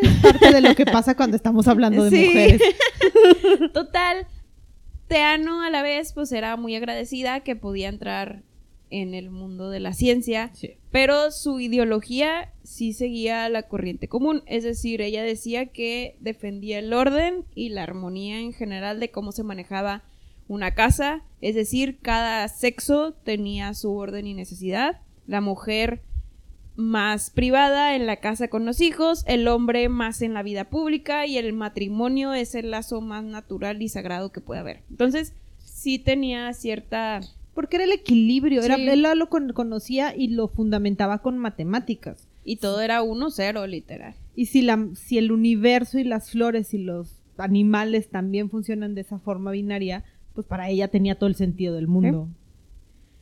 en 0.03 0.09
Es 0.09 0.17
parte 0.21 0.51
de 0.51 0.59
lo 0.61 0.75
que 0.75 0.85
pasa 0.85 1.15
cuando 1.15 1.37
estamos 1.37 1.67
hablando 1.69 2.03
de 2.03 2.09
Sí. 2.17 2.25
mujeres. 2.27 2.61
Total, 3.73 4.27
Teano 5.09 5.61
a 5.63 5.69
la 5.69 5.81
vez 5.81 6.13
pues 6.13 6.31
era 6.31 6.55
muy 6.55 6.75
agradecida 6.75 7.41
que 7.41 7.55
podía 7.57 7.89
entrar 7.89 8.43
en 8.91 9.13
el 9.13 9.29
mundo 9.29 9.69
de 9.69 9.79
la 9.79 9.93
ciencia, 9.93 10.51
Sí. 10.53 10.75
pero 10.91 11.31
su 11.31 11.59
ideología 11.59 12.53
sí 12.63 12.93
seguía 12.93 13.47
la 13.49 13.63
corriente 13.63 14.07
común, 14.07 14.41
es 14.45 14.63
decir, 14.63 15.01
ella 15.01 15.21
decía 15.23 15.67
que 15.67 16.15
defendía 16.21 16.79
el 16.79 16.93
orden 16.93 17.43
y 17.53 17.69
la 17.69 17.83
armonía 17.83 18.39
en 18.39 18.53
general 18.53 18.99
de 18.99 19.11
cómo 19.11 19.31
se 19.31 19.43
manejaba 19.43 20.03
una 20.47 20.73
casa, 20.73 21.23
es 21.41 21.53
decir, 21.53 21.99
cada 22.01 22.47
sexo 22.47 23.13
tenía 23.23 23.73
su 23.75 23.93
orden 23.95 24.25
y 24.25 24.33
necesidad, 24.33 25.01
la 25.27 25.41
mujer 25.41 26.01
más 26.75 27.29
privada 27.29 27.95
en 27.95 28.05
la 28.05 28.17
casa 28.17 28.47
con 28.47 28.65
los 28.65 28.79
hijos, 28.79 29.23
el 29.27 29.47
hombre 29.47 29.89
más 29.89 30.21
en 30.21 30.33
la 30.33 30.43
vida 30.43 30.65
pública 30.65 31.25
y 31.25 31.37
el 31.37 31.51
matrimonio 31.53 32.33
es 32.33 32.55
el 32.55 32.71
lazo 32.71 33.01
más 33.01 33.23
natural 33.23 33.81
y 33.81 33.89
sagrado 33.89 34.31
que 34.31 34.41
puede 34.41 34.61
haber. 34.61 34.81
Entonces, 34.89 35.33
sí 35.63 35.99
tenía 35.99 36.53
cierta... 36.53 37.21
Porque 37.53 37.75
era 37.75 37.85
el 37.85 37.91
equilibrio. 37.91 38.61
Era, 38.61 38.75
él 38.75 39.05
lo 39.15 39.29
con- 39.29 39.51
conocía 39.51 40.15
y 40.15 40.29
lo 40.29 40.47
fundamentaba 40.47 41.17
con 41.17 41.37
matemáticas. 41.37 42.27
Y 42.45 42.57
todo 42.57 42.79
era 42.79 43.01
uno 43.01 43.29
cero, 43.31 43.67
literal. 43.67 44.13
Y 44.35 44.45
si, 44.45 44.61
la, 44.61 44.87
si 44.95 45.17
el 45.17 45.31
universo 45.33 45.99
y 45.99 46.05
las 46.05 46.31
flores 46.31 46.73
y 46.73 46.77
los 46.77 47.11
animales 47.37 48.09
también 48.09 48.49
funcionan 48.49 48.95
de 48.95 49.01
esa 49.01 49.19
forma 49.19 49.51
binaria, 49.51 50.05
pues 50.33 50.47
para 50.47 50.69
ella 50.69 50.87
tenía 50.87 51.15
todo 51.15 51.27
el 51.27 51.35
sentido 51.35 51.75
del 51.75 51.87
mundo. 51.87 52.29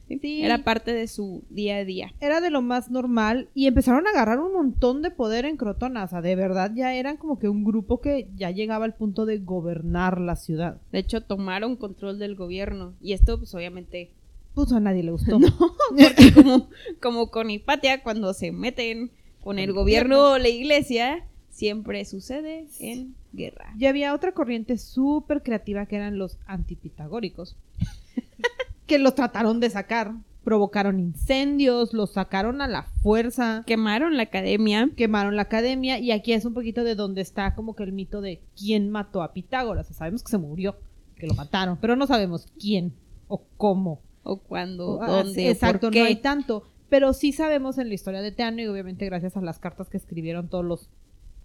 Sí. 0.07 0.43
Era 0.43 0.63
parte 0.63 0.93
de 0.93 1.07
su 1.07 1.43
día 1.49 1.77
a 1.77 1.85
día. 1.85 2.13
Era 2.19 2.41
de 2.41 2.49
lo 2.49 2.61
más 2.61 2.89
normal 2.89 3.49
y 3.53 3.67
empezaron 3.67 4.07
a 4.07 4.11
agarrar 4.11 4.39
un 4.39 4.53
montón 4.53 5.01
de 5.01 5.11
poder 5.11 5.45
en 5.45 5.57
Crotona. 5.57 6.03
O 6.03 6.07
sea, 6.07 6.21
de 6.21 6.35
verdad 6.35 6.71
ya 6.73 6.93
eran 6.95 7.17
como 7.17 7.39
que 7.39 7.49
un 7.49 7.63
grupo 7.63 7.99
que 7.99 8.29
ya 8.35 8.51
llegaba 8.51 8.85
al 8.85 8.95
punto 8.95 9.25
de 9.25 9.39
gobernar 9.39 10.19
la 10.19 10.35
ciudad. 10.35 10.79
De 10.91 10.99
hecho, 10.99 11.21
tomaron 11.21 11.75
control 11.75 12.19
del 12.19 12.35
gobierno. 12.35 12.93
Y 13.01 13.13
esto, 13.13 13.37
pues 13.37 13.53
obviamente, 13.53 14.11
Pues 14.53 14.71
a 14.71 14.79
nadie 14.79 15.03
le 15.03 15.11
gustó. 15.11 15.39
porque 15.89 16.31
como, 16.33 16.69
como 17.01 17.29
con 17.29 17.49
Hipatia, 17.49 18.01
cuando 18.01 18.33
se 18.33 18.51
meten 18.51 19.11
con 19.43 19.59
el 19.59 19.69
el 19.69 19.73
gobierno 19.73 20.31
o 20.31 20.37
la 20.37 20.49
iglesia, 20.49 21.23
siempre 21.49 22.05
sucede 22.05 22.67
en 22.79 23.15
guerra. 23.33 23.73
Y 23.79 23.85
había 23.85 24.13
otra 24.13 24.31
corriente 24.33 24.77
súper 24.77 25.41
creativa 25.41 25.85
que 25.85 25.95
eran 25.95 26.17
los 26.17 26.37
antipitagóricos, 26.45 27.55
que 28.87 28.97
los 28.99 29.15
trataron 29.15 29.59
de 29.59 29.69
sacar. 29.69 30.13
Provocaron 30.43 30.99
incendios, 31.01 31.93
los 31.93 32.13
sacaron 32.13 32.61
a 32.61 32.69
la 32.69 32.83
fuerza, 33.03 33.63
Quemaron 33.67 34.15
la 34.15 34.23
academia. 34.23 34.89
quemaron 34.95 35.35
la 35.35 35.41
academia 35.41 35.99
y 35.99 36.11
aquí 36.11 36.31
es 36.31 36.45
un 36.45 36.53
poquito 36.53 36.85
de 36.85 36.95
donde 36.95 37.19
está 37.21 37.53
como 37.53 37.75
que 37.75 37.83
el 37.83 37.91
mito 37.91 38.21
de 38.21 38.41
quién 38.57 38.89
mató 38.89 39.21
a 39.23 39.33
Pitágoras. 39.33 39.87
O 39.87 39.89
sea, 39.89 39.97
sabemos 39.97 40.23
que 40.23 40.31
se 40.31 40.37
murió, 40.37 40.77
que 41.17 41.27
lo 41.27 41.33
mataron, 41.33 41.77
pero 41.81 41.97
no 41.97 42.07
sabemos 42.07 42.47
quién 42.57 42.93
o 43.27 43.43
cómo. 43.57 43.99
O 44.23 44.37
cuando, 44.37 45.01
Ah, 45.01 45.07
dónde, 45.23 45.47
o 45.47 45.51
exacto, 45.51 45.87
por 45.87 45.97
no 45.97 46.05
hay 46.05 46.15
tanto. 46.15 46.63
Pero 46.87 47.11
sí 47.11 47.33
sabemos 47.33 47.77
en 47.77 47.89
la 47.89 47.95
historia 47.95 48.21
de 48.21 48.31
Teano 48.31 48.61
y 48.61 48.67
obviamente 48.67 49.05
gracias 49.05 49.35
a 49.35 49.41
las 49.41 49.59
cartas 49.59 49.89
que 49.89 49.97
escribieron 49.97 50.47
todos 50.47 50.63
los 50.63 50.89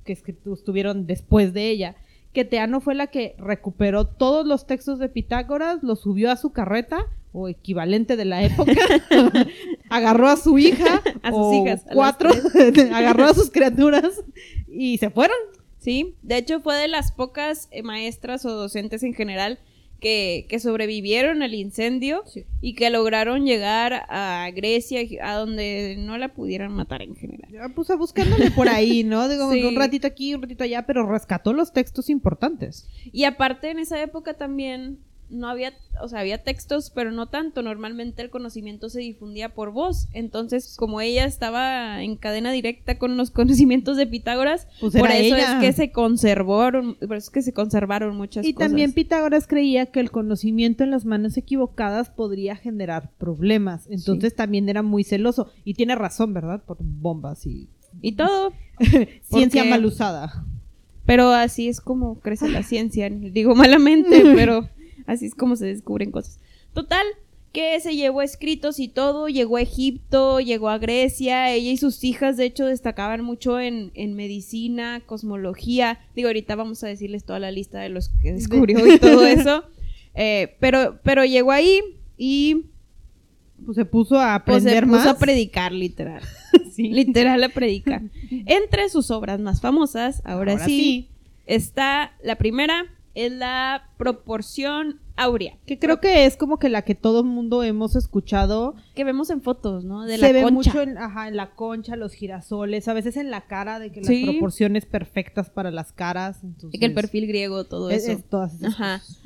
que 0.05 0.13
estuvieron 0.13 1.07
después 1.07 1.53
de 1.53 1.71
ella, 1.71 1.97
que 2.33 2.45
Teano 2.45 2.81
fue 2.81 2.95
la 2.95 3.09
que 3.09 3.35
recuperó 3.39 4.07
todos 4.07 4.47
los 4.47 4.67
textos 4.67 5.01
de 5.01 5.09
Pitágoras, 5.09 5.83
los 5.83 6.01
subió 6.01 6.31
a 6.31 6.37
su 6.37 6.51
carreta 6.53 7.07
o 7.33 7.49
equivalente 7.49 8.17
de 8.17 8.25
la 8.27 8.43
época, 8.45 8.73
agarró 9.89 10.29
a 10.29 10.37
su 10.37 10.59
hija, 10.59 11.03
A 11.23 11.31
sus 11.31 11.39
o 11.39 11.55
hijas, 11.65 11.85
a 11.87 11.95
cuatro, 11.95 12.31
agarró 12.95 13.25
a 13.25 13.35
sus 13.35 13.51
criaturas 13.51 14.23
y 14.69 14.99
se 14.99 15.11
fueron. 15.11 15.37
Sí, 15.79 16.15
de 16.23 16.37
hecho 16.39 16.61
fue 16.61 16.77
de 16.77 16.89
las 16.89 17.11
pocas 17.12 17.69
eh, 17.73 17.83
maestras 17.83 18.45
o 18.45 18.51
docentes 18.53 19.03
en 19.03 19.15
general 19.15 19.59
que, 20.01 20.47
que 20.49 20.59
sobrevivieron 20.59 21.43
al 21.43 21.55
incendio 21.55 22.23
Sí. 22.27 22.45
y 22.61 22.75
que 22.75 22.91
lograron 22.91 23.45
llegar 23.47 24.05
a 24.09 24.49
Grecia, 24.55 25.01
a 25.23 25.37
donde 25.37 25.95
no 25.99 26.19
la 26.19 26.35
pudieran 26.35 26.73
matar 26.73 27.03
en 27.03 27.15
general. 27.15 27.51
Ya, 27.53 27.69
Pues 27.69 27.89
buscándole 27.97 28.51
por 28.51 28.69
ahí, 28.69 29.05
¿no? 29.05 29.29
Digo, 29.29 29.51
Sí. 29.53 29.62
un 29.65 29.77
ratito 29.77 30.07
aquí, 30.09 30.35
un 30.35 30.43
ratito 30.43 30.65
allá, 30.65 30.87
pero 30.87 31.07
rescató 31.09 31.53
los 31.53 31.73
textos 31.73 32.11
importantes. 32.11 32.89
Y 33.12 33.25
aparte 33.25 33.71
en 33.71 33.79
esa 33.79 34.01
época 34.03 34.35
también 34.35 34.99
no 35.33 35.49
había, 35.49 35.73
o 36.01 36.09
sea, 36.09 36.21
había 36.21 36.43
textos, 36.45 36.91
pero 36.95 37.11
no 37.11 37.27
tanto. 37.27 37.62
Normalmente 37.62 38.23
el 38.23 38.31
conocimiento 38.31 38.89
se 38.91 39.01
difundía 39.01 39.55
por 39.55 39.73
voz. 39.73 40.09
Entonces, 40.12 40.77
como 40.79 41.01
ella 41.01 41.25
estaba 41.25 42.03
en 42.03 42.17
cadena 42.17 42.53
directa 42.53 42.99
con 42.99 43.17
los 43.17 43.31
conocimientos 43.33 43.97
de 43.97 44.07
Pitágoras, 44.07 44.69
Pues 44.81 44.95
por 44.95 45.11
eso 45.11 45.35
ella. 45.37 45.55
es 45.59 45.61
que 45.65 45.73
se 45.73 45.91
conservaron, 45.93 46.95
por 46.97 47.17
eso 47.17 47.27
es 47.27 47.31
que 47.31 47.43
se 47.43 47.53
conservaron 47.53 48.17
muchas 48.17 48.45
Y 48.47 48.53
cosas. 48.55 48.69
también 48.69 48.93
Pitágoras 48.93 49.47
creía 49.47 49.87
que 49.87 50.01
el 50.01 50.11
conocimiento 50.11 50.85
en 50.85 50.91
las 50.91 51.05
manos 51.05 51.37
equivocadas 51.37 52.11
podría 52.11 52.55
generar 52.57 53.11
problemas. 53.19 53.87
Entonces 53.91 54.35
también 54.37 54.69
era 54.69 54.83
muy 54.83 55.03
celoso. 55.05 55.51
Y 55.65 55.75
tiene 55.75 55.95
razón, 55.95 56.33
¿verdad? 56.35 56.62
Por 56.65 56.77
bombas 56.81 57.47
y 57.47 57.69
y 58.01 58.12
todo. 58.12 58.53
ciencia 59.23 59.65
mal 59.65 59.85
usada. 59.85 60.45
Pero 61.05 61.31
así 61.33 61.69
es 61.69 61.81
como 61.81 62.21
crece 62.21 62.49
la 62.49 62.62
ciencia. 62.62 63.11
Digo 63.11 63.55
malamente, 63.55 64.23
pero 64.37 64.69
así 65.07 65.27
es 65.27 65.35
como 65.35 65.57
se 65.57 65.67
descubren 65.67 66.11
cosas. 66.11 66.39
Total, 66.75 67.05
que 67.53 67.79
se 67.81 67.95
llevó 67.95 68.23
escritos 68.23 68.79
y 68.81 68.89
todo, 68.89 69.29
llegó 69.29 69.57
a 69.59 69.61
Egipto, 69.63 70.41
llegó 70.41 70.71
a 70.71 70.79
Grecia, 70.79 71.51
ella 71.53 71.71
y 71.71 71.77
sus 71.77 72.03
hijas 72.03 72.37
de 72.39 72.47
hecho 72.47 72.65
destacaban 72.65 73.23
mucho 73.23 73.61
en, 73.61 73.91
en 73.95 74.15
medicina, 74.15 75.03
cosmología. 75.05 76.01
Digo, 76.17 76.29
ahorita 76.29 76.57
vamos 76.57 76.83
a 76.83 76.87
decirles 76.89 77.25
toda 77.25 77.39
la 77.41 77.51
lista 77.51 77.81
de 77.81 77.91
los 77.91 78.09
que 78.23 78.33
descubrió 78.33 78.87
y 78.87 78.99
todo 78.99 79.27
eso. 79.27 79.65
Eh, 80.15 80.57
pero, 80.61 80.99
pero 81.03 81.25
llegó 81.27 81.53
ahí 81.53 81.81
y 82.17 82.67
Pues 83.67 83.77
se 83.77 83.85
puso 83.85 84.19
a 84.19 84.43
pues, 84.47 84.63
se 84.63 84.71
aprender 84.71 84.85
puso 84.85 84.97
más. 85.05 85.07
a 85.07 85.19
predicar, 85.19 85.73
literal. 85.73 86.23
Literal 86.79 87.45
a 87.45 87.49
predicar. 87.51 88.01
Entre 88.47 88.89
sus 88.89 89.11
obras 89.11 89.41
más 89.41 89.61
famosas, 89.61 90.23
ahora, 90.25 90.53
Ahora 90.53 90.65
sí, 90.65 90.79
sí. 90.79 91.09
está 91.45 92.15
la 92.25 92.37
primera, 92.37 92.87
es 93.14 93.31
la 93.33 93.88
proporción 93.99 95.00
áurea. 95.16 95.59
Que 95.66 95.78
creo 95.78 96.00
que 96.00 96.25
es 96.25 96.37
como 96.37 96.59
que 96.59 96.69
la 96.71 96.83
que 96.83 96.95
todo 96.95 97.21
el 97.21 97.26
mundo 97.26 97.62
hemos 97.62 97.95
escuchado. 97.97 98.75
Que 98.95 99.04
vemos 99.04 99.28
en 99.31 99.42
fotos, 99.42 99.85
¿no? 99.85 100.02
De 100.04 100.16
se 100.16 100.23
la 100.23 100.33
ve 100.33 100.42
concha. 100.42 100.54
mucho 100.71 100.81
en, 100.83 100.97
ajá, 100.99 101.28
en 101.28 101.37
la 101.37 101.50
concha, 101.50 101.97
los 101.97 102.12
girasoles, 102.14 102.88
a 102.88 102.95
veces 102.95 103.16
en 103.19 103.31
la 103.31 103.42
cara, 103.42 103.78
de 103.78 103.92
que 103.92 104.02
Sí. 104.02 104.25
las 104.25 104.31
proporciones 104.33 104.87
perfectas 104.87 105.50
para 105.50 105.71
las 105.71 105.92
caras. 105.92 106.42
Entonces, 106.42 106.81
que 106.81 106.87
el 106.87 106.95
perfil 106.95 107.26
griego, 107.26 107.64
todo 107.64 107.90
es, 107.90 108.04
eso. 108.04 108.12
es 108.12 108.25
todas 108.25 108.54
esas 108.54 108.75
Ajá. 108.75 108.99
cosas. 109.00 109.21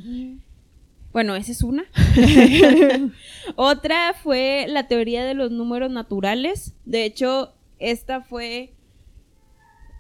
Bueno, 1.13 1.35
esa 1.37 1.53
es 1.53 1.63
una. 1.63 1.85
Otra 3.57 4.15
fue 4.23 4.67
la 4.69 4.87
teoría 4.89 5.25
de 5.25 5.35
los 5.35 5.51
números 5.51 5.91
naturales. 5.91 6.75
De 6.85 7.05
hecho, 7.05 7.53
esta 7.79 8.21
fue. 8.21 8.73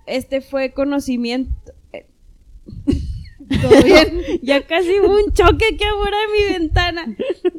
Este 0.07 0.41
fue 0.41 0.73
conocimiento. 0.73 1.53
¿Todo 3.63 3.81
bien? 3.85 4.21
Ya 4.43 4.67
casi 4.67 4.99
hubo 5.01 5.15
un 5.15 5.33
choque 5.33 5.65
aquí 5.75 5.85
afuera 5.85 6.17
de 6.19 6.33
mi 6.33 6.59
ventana. 6.59 7.17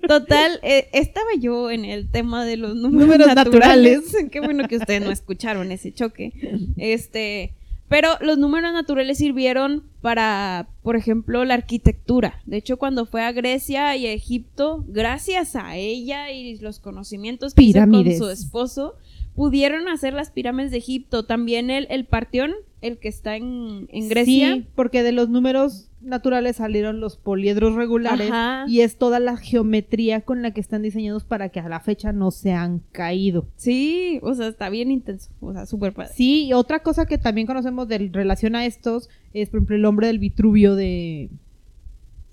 Total, 0.08 0.60
eh, 0.64 0.90
estaba 0.94 1.30
yo 1.40 1.72
en 1.72 1.86
el 1.86 2.10
tema 2.10 2.46
de 2.46 2.58
los 2.58 2.76
números, 2.76 3.08
Números 3.08 3.28
naturales. 3.28 4.04
naturales. 4.04 4.30
Qué 4.32 4.40
bueno 4.40 4.68
que 4.68 4.78
ustedes 4.78 5.02
no 5.02 5.12
escucharon 5.12 5.72
ese 5.72 5.94
choque. 5.94 6.34
Este, 6.78 7.54
pero 7.90 8.10
los 8.22 8.38
números 8.38 8.74
naturales 8.74 9.18
sirvieron 9.18 9.84
para, 10.02 10.68
por 10.84 10.96
ejemplo, 10.98 11.46
la 11.46 11.54
arquitectura. 11.54 12.42
De 12.46 12.58
hecho, 12.58 12.78
cuando 12.78 13.06
fue 13.06 13.24
a 13.24 13.32
Grecia 13.32 13.96
y 13.96 14.08
a 14.08 14.12
Egipto, 14.12 14.84
gracias 14.88 15.56
a 15.56 15.78
ella 15.78 16.32
y 16.32 16.58
los 16.58 16.80
conocimientos 16.80 17.54
que 17.54 17.64
hizo 17.64 17.80
con 17.80 18.14
su 18.18 18.30
esposo, 18.30 18.96
pudieron 19.36 19.88
hacer 19.88 20.14
las 20.14 20.32
pirámides 20.32 20.72
de 20.72 20.78
Egipto. 20.80 21.24
También 21.26 21.70
el, 21.70 21.88
el 21.90 22.06
Partión, 22.06 22.54
el 22.82 23.00
que 23.00 23.08
está 23.08 23.36
en, 23.36 23.88
en 23.90 24.08
Grecia. 24.10 24.54
Sí, 24.56 24.68
porque 24.76 25.02
de 25.04 25.12
los 25.12 25.30
números 25.30 25.90
naturales 26.00 26.58
salieron 26.58 27.00
los 27.00 27.18
poliedros 27.18 27.74
regulares 27.76 28.30
Ajá. 28.30 28.66
y 28.68 28.82
es 28.82 28.98
toda 28.98 29.20
la 29.20 29.36
geometría 29.36 30.22
con 30.22 30.42
la 30.44 30.52
que 30.52 30.62
están 30.62 30.84
diseñados 30.84 31.24
para 31.24 31.50
que 31.50 31.60
a 31.60 31.68
la 31.70 31.80
fecha 31.80 32.12
no 32.14 32.30
se 32.32 32.52
han 32.54 32.80
caído. 32.92 33.48
Sí, 33.56 34.20
o 34.22 34.34
sea, 34.36 34.48
está 34.48 34.70
bien 34.70 34.92
intenso, 34.92 35.32
o 35.42 35.54
sea, 35.54 35.66
súper 35.66 35.94
padre. 35.94 36.12
Sí, 36.14 36.46
y 36.46 36.54
otra 36.54 36.84
cosa 36.84 37.08
que 37.08 37.18
también 37.18 37.48
conocemos 37.48 37.88
de 37.88 38.10
relación 38.14 38.56
a 38.56 38.66
estos 38.66 39.10
es, 39.34 39.50
por 39.50 39.58
ejemplo, 39.58 39.76
el 39.76 39.86
hombre 39.86 40.08
del 40.08 40.20
Vitruvio 40.20 40.76
de, 40.76 41.30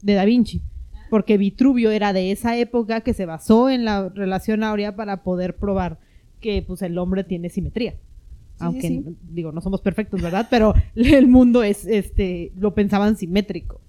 de 0.03 0.13
Da 0.15 0.25
Vinci. 0.27 0.61
porque 1.09 1.39
Vitruvio 1.39 1.91
era 1.91 2.13
de 2.13 2.33
esa 2.33 2.57
época 2.59 3.01
que 3.01 3.15
se 3.15 3.25
basó 3.25 3.71
en 3.71 3.85
la 3.87 4.11
relación 4.11 4.63
áurea 4.63 4.95
para 4.95 5.23
poder 5.23 5.57
probar 5.57 5.99
que 6.41 6.63
pues 6.63 6.83
el 6.83 6.99
hombre 6.99 7.25
tiene 7.25 7.49
simetría. 7.49 7.95
Aunque 8.59 8.89
sí. 8.89 9.05
digo, 9.31 9.53
no 9.53 9.61
somos 9.61 9.81
perfectos, 9.81 10.23
¿verdad? 10.23 10.47
Pero 10.51 10.75
el 10.95 11.27
mundo 11.27 11.63
es 11.63 11.87
este 11.87 12.53
lo 12.57 12.75
pensaban 12.75 13.17
simétrico. 13.17 13.81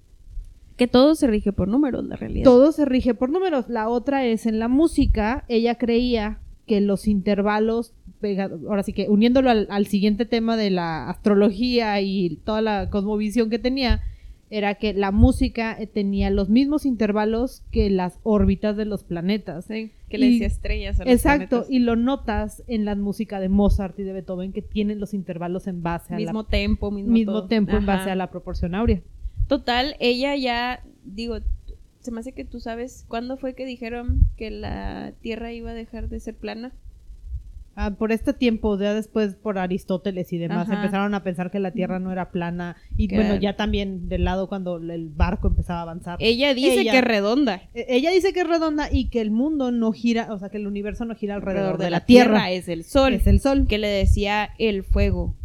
Que 0.77 0.87
todo 0.87 1.15
se 1.15 1.27
rige 1.27 1.53
por 1.53 1.67
números, 1.67 2.03
la 2.03 2.17
realidad. 2.17 2.43
Todo 2.43 2.71
se 2.71 2.83
rige 2.83 3.13
por 3.13 3.29
números. 3.29 3.69
La 3.69 3.87
otra 3.87 4.25
es 4.25 4.45
en 4.45 4.59
la 4.59 4.67
música, 4.67 5.45
ella 5.47 5.75
creía 5.75 6.39
que 6.67 6.81
los 6.81 7.07
intervalos, 7.07 7.93
ahora 8.67 8.83
sí 8.83 8.91
que 8.91 9.07
uniéndolo 9.07 9.49
al, 9.49 9.67
al 9.69 9.87
siguiente 9.87 10.25
tema 10.25 10.57
de 10.57 10.71
la 10.71 11.09
astrología 11.09 12.01
y 12.01 12.37
toda 12.43 12.61
la 12.61 12.89
cosmovisión 12.89 13.49
que 13.49 13.59
tenía, 13.59 14.01
era 14.49 14.75
que 14.75 14.93
la 14.93 15.11
música 15.11 15.75
eh, 15.79 15.87
tenía 15.87 16.29
los 16.29 16.49
mismos 16.49 16.85
intervalos 16.85 17.63
que 17.71 17.89
las 17.89 18.19
órbitas 18.23 18.77
de 18.77 18.85
los 18.85 19.03
planetas. 19.03 19.65
Sí, 19.65 19.91
que 20.09 20.17
le 20.17 20.29
decía 20.29 20.47
estrellas 20.47 20.99
a 20.99 21.05
los 21.05 21.13
Exacto, 21.13 21.47
planetas. 21.49 21.71
y 21.71 21.79
lo 21.79 21.95
notas 21.95 22.63
en 22.67 22.85
la 22.85 22.95
música 22.95 23.39
de 23.39 23.49
Mozart 23.49 23.99
y 23.99 24.03
de 24.03 24.13
Beethoven 24.13 24.53
que 24.53 24.61
tienen 24.61 24.99
los 24.99 25.13
intervalos 25.13 25.67
en 25.67 25.81
base 25.81 26.13
a 26.13 26.17
mismo 26.17 26.43
la 26.43 26.47
tempo, 26.47 26.91
mismo, 26.91 27.11
mismo 27.11 27.31
todo. 27.33 27.47
tempo 27.47 27.75
en 27.75 27.85
base 27.85 28.11
a 28.11 28.15
la 28.15 28.29
proporción 28.29 28.75
áurea. 28.75 29.01
Total, 29.47 29.95
ella 29.99 30.35
ya, 30.35 30.83
digo, 31.03 31.37
se 31.99 32.11
me 32.11 32.19
hace 32.19 32.33
que 32.33 32.45
tú 32.45 32.59
sabes 32.59 33.05
cuándo 33.07 33.37
fue 33.37 33.55
que 33.55 33.65
dijeron 33.65 34.21
que 34.37 34.51
la 34.51 35.13
Tierra 35.21 35.51
iba 35.53 35.71
a 35.71 35.73
dejar 35.73 36.07
de 36.07 36.19
ser 36.19 36.35
plana. 36.35 36.71
Ah, 37.77 37.91
por 37.91 38.13
este 38.13 38.33
tiempo, 38.33 38.79
ya 38.79 38.93
después 38.93 39.35
por 39.35 39.57
Aristóteles 39.57 40.31
y 40.31 40.37
demás, 40.37 40.69
Ajá. 40.69 40.77
empezaron 40.81 41.13
a 41.13 41.23
pensar 41.23 41.51
que 41.51 41.59
la 41.59 41.71
Tierra 41.71 41.99
no 41.99 42.09
era 42.11 42.31
plana. 42.31 42.77
Y 42.95 43.13
bueno, 43.13 43.35
ya 43.35 43.57
también 43.57 44.07
del 44.07 44.23
lado 44.23 44.47
cuando 44.47 44.77
el 44.77 45.09
barco 45.09 45.49
empezaba 45.49 45.79
a 45.79 45.81
avanzar. 45.81 46.15
Ella 46.21 46.53
dice 46.53 46.81
Ella- 46.81 46.91
que 46.93 46.97
es 46.99 47.03
redonda. 47.03 47.61
Eh, 47.73 47.85
Ella 47.89 48.11
dice 48.11 48.31
que 48.31 48.39
es 48.41 48.47
redonda 48.47 48.87
y 48.89 49.09
que 49.09 49.19
el 49.19 49.29
mundo 49.31 49.71
no 49.71 49.91
gira, 49.91 50.31
o 50.31 50.39
sea, 50.39 50.47
que 50.49 50.55
el 50.57 50.67
universo 50.67 51.03
no 51.03 51.15
gira 51.15 51.35
alrededor, 51.35 51.77
de, 51.77 51.89
la, 51.89 52.05
Tierra. 52.05 52.49
es 52.51 52.69
el 52.69 52.85
sol. 52.85 53.13
Es 53.13 53.27
el 53.27 53.41
sol. 53.41 53.65
Que 53.67 53.77
le 53.77 53.89
decía 53.89 54.51
el 54.57 54.83
fuego. 54.85 55.35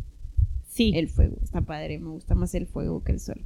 Sí. 0.69 0.93
El 0.95 1.09
fuego. 1.09 1.37
Está 1.43 1.63
padre, 1.63 1.99
me 1.99 2.11
gusta 2.11 2.37
más 2.37 2.55
el 2.55 2.69
fuego 2.69 3.03
que 3.03 3.11
el 3.11 3.19
sol. 3.19 3.41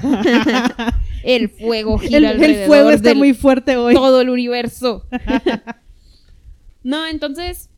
El 1.22 1.50
fuego 1.50 2.00
el, 2.00 2.08
gira 2.08 2.18
el 2.18 2.26
alrededor 2.26 2.66
fuego 2.66 2.90
está 2.90 3.10
del- 3.10 3.18
muy 3.18 3.34
fuerte 3.34 3.76
hoy. 3.76 3.94
todo 3.94 4.20
el 4.22 4.30
universo. 4.30 5.06
no, 6.82 7.06
entonces, 7.06 7.68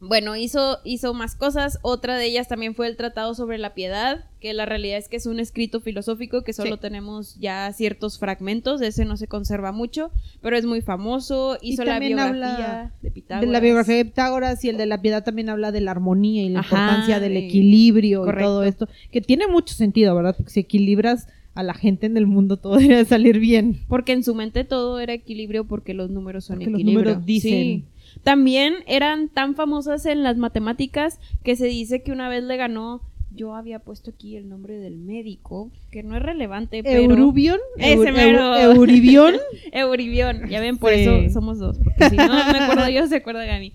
bueno, 0.00 0.36
hizo, 0.36 0.78
hizo 0.84 1.12
más 1.12 1.34
cosas. 1.34 1.78
Otra 1.82 2.16
de 2.16 2.26
ellas 2.26 2.46
también 2.46 2.74
fue 2.74 2.86
el 2.86 2.96
Tratado 2.96 3.34
sobre 3.34 3.58
la 3.58 3.74
Piedad, 3.74 4.26
que 4.40 4.52
la 4.54 4.64
realidad 4.64 4.96
es 4.98 5.08
que 5.08 5.16
es 5.16 5.26
un 5.26 5.40
escrito 5.40 5.80
filosófico 5.80 6.42
que 6.44 6.52
solo 6.52 6.76
Sí. 6.76 6.80
tenemos 6.82 7.36
ya 7.40 7.72
ciertos 7.72 8.18
fragmentos, 8.20 8.80
ese 8.80 9.04
no 9.04 9.16
se 9.16 9.26
conserva 9.26 9.72
mucho, 9.72 10.10
pero 10.40 10.56
es 10.56 10.64
muy 10.66 10.82
famoso. 10.82 11.58
Y 11.60 11.72
Hizo 11.72 11.82
la 11.84 11.94
también 11.94 12.16
biografía 12.16 12.54
habla 12.54 12.92
de 13.02 13.08
De 13.08 13.10
Pitágoras. 13.10 13.50
la 13.52 13.60
biografía 13.60 13.96
de 13.96 14.04
Pitágoras 14.04 14.64
y 14.64 14.68
el 14.68 14.76
de 14.76 14.86
la 14.86 15.02
piedad 15.02 15.24
también 15.24 15.48
habla 15.48 15.72
de 15.72 15.80
la 15.80 15.90
armonía 15.90 16.44
y 16.44 16.48
la 16.50 16.60
Ajá, 16.60 16.76
importancia 16.76 17.18
del 17.18 17.34
de- 17.34 17.46
equilibrio 17.46 18.24
y 18.24 18.38
todo 18.38 18.62
esto, 18.62 18.88
que 19.10 19.20
tiene 19.20 19.48
mucho 19.48 19.74
sentido, 19.74 20.14
¿verdad? 20.14 20.36
Porque 20.36 20.52
si 20.52 20.60
equilibras 20.60 21.26
a 21.54 21.64
la 21.64 21.74
gente 21.74 22.06
en 22.06 22.16
el 22.16 22.28
mundo, 22.28 22.56
todo 22.58 22.74
debería 22.76 22.98
de 22.98 23.04
salir 23.04 23.40
bien. 23.40 23.80
Porque 23.88 24.12
en 24.12 24.22
su 24.22 24.36
mente 24.36 24.62
todo 24.62 25.00
era 25.00 25.12
equilibrio 25.12 25.64
porque 25.64 25.92
los 25.92 26.08
números 26.08 26.44
son 26.44 26.58
Porque 26.58 26.70
los 26.70 26.80
equilibrio. 26.80 27.04
números 27.14 27.26
dicen. 27.26 27.50
Sí. 27.50 27.84
También 28.22 28.76
eran 28.86 29.28
tan 29.28 29.54
famosas 29.54 30.06
en 30.06 30.22
las 30.22 30.36
matemáticas 30.36 31.20
que 31.44 31.56
se 31.56 31.66
dice 31.66 32.02
que 32.02 32.12
una 32.12 32.28
vez 32.28 32.44
le 32.44 32.56
ganó. 32.56 33.02
Yo 33.30 33.54
había 33.54 33.78
puesto 33.80 34.10
aquí 34.10 34.36
el 34.36 34.48
nombre 34.48 34.78
del 34.78 34.96
médico, 34.96 35.70
que 35.92 36.02
no 36.02 36.16
es 36.16 36.22
relevante, 36.22 36.82
pero. 36.82 36.98
Eurubion, 37.12 37.58
Ese 37.76 38.10
mero. 38.10 38.54
Eu- 38.56 38.74
Euribión, 38.76 39.36
Euribión. 39.72 40.48
Ya 40.48 40.60
ven, 40.60 40.78
por 40.78 40.94
Sí. 40.94 41.00
eso 41.02 41.30
somos 41.34 41.58
dos. 41.58 41.78
Porque 41.78 42.08
si 42.10 42.16
no 42.16 42.26
me 42.26 42.58
acuerdo 42.58 42.88
yo, 42.88 43.06
se 43.06 43.16
acuerda 43.16 43.44
Gaby. 43.44 43.72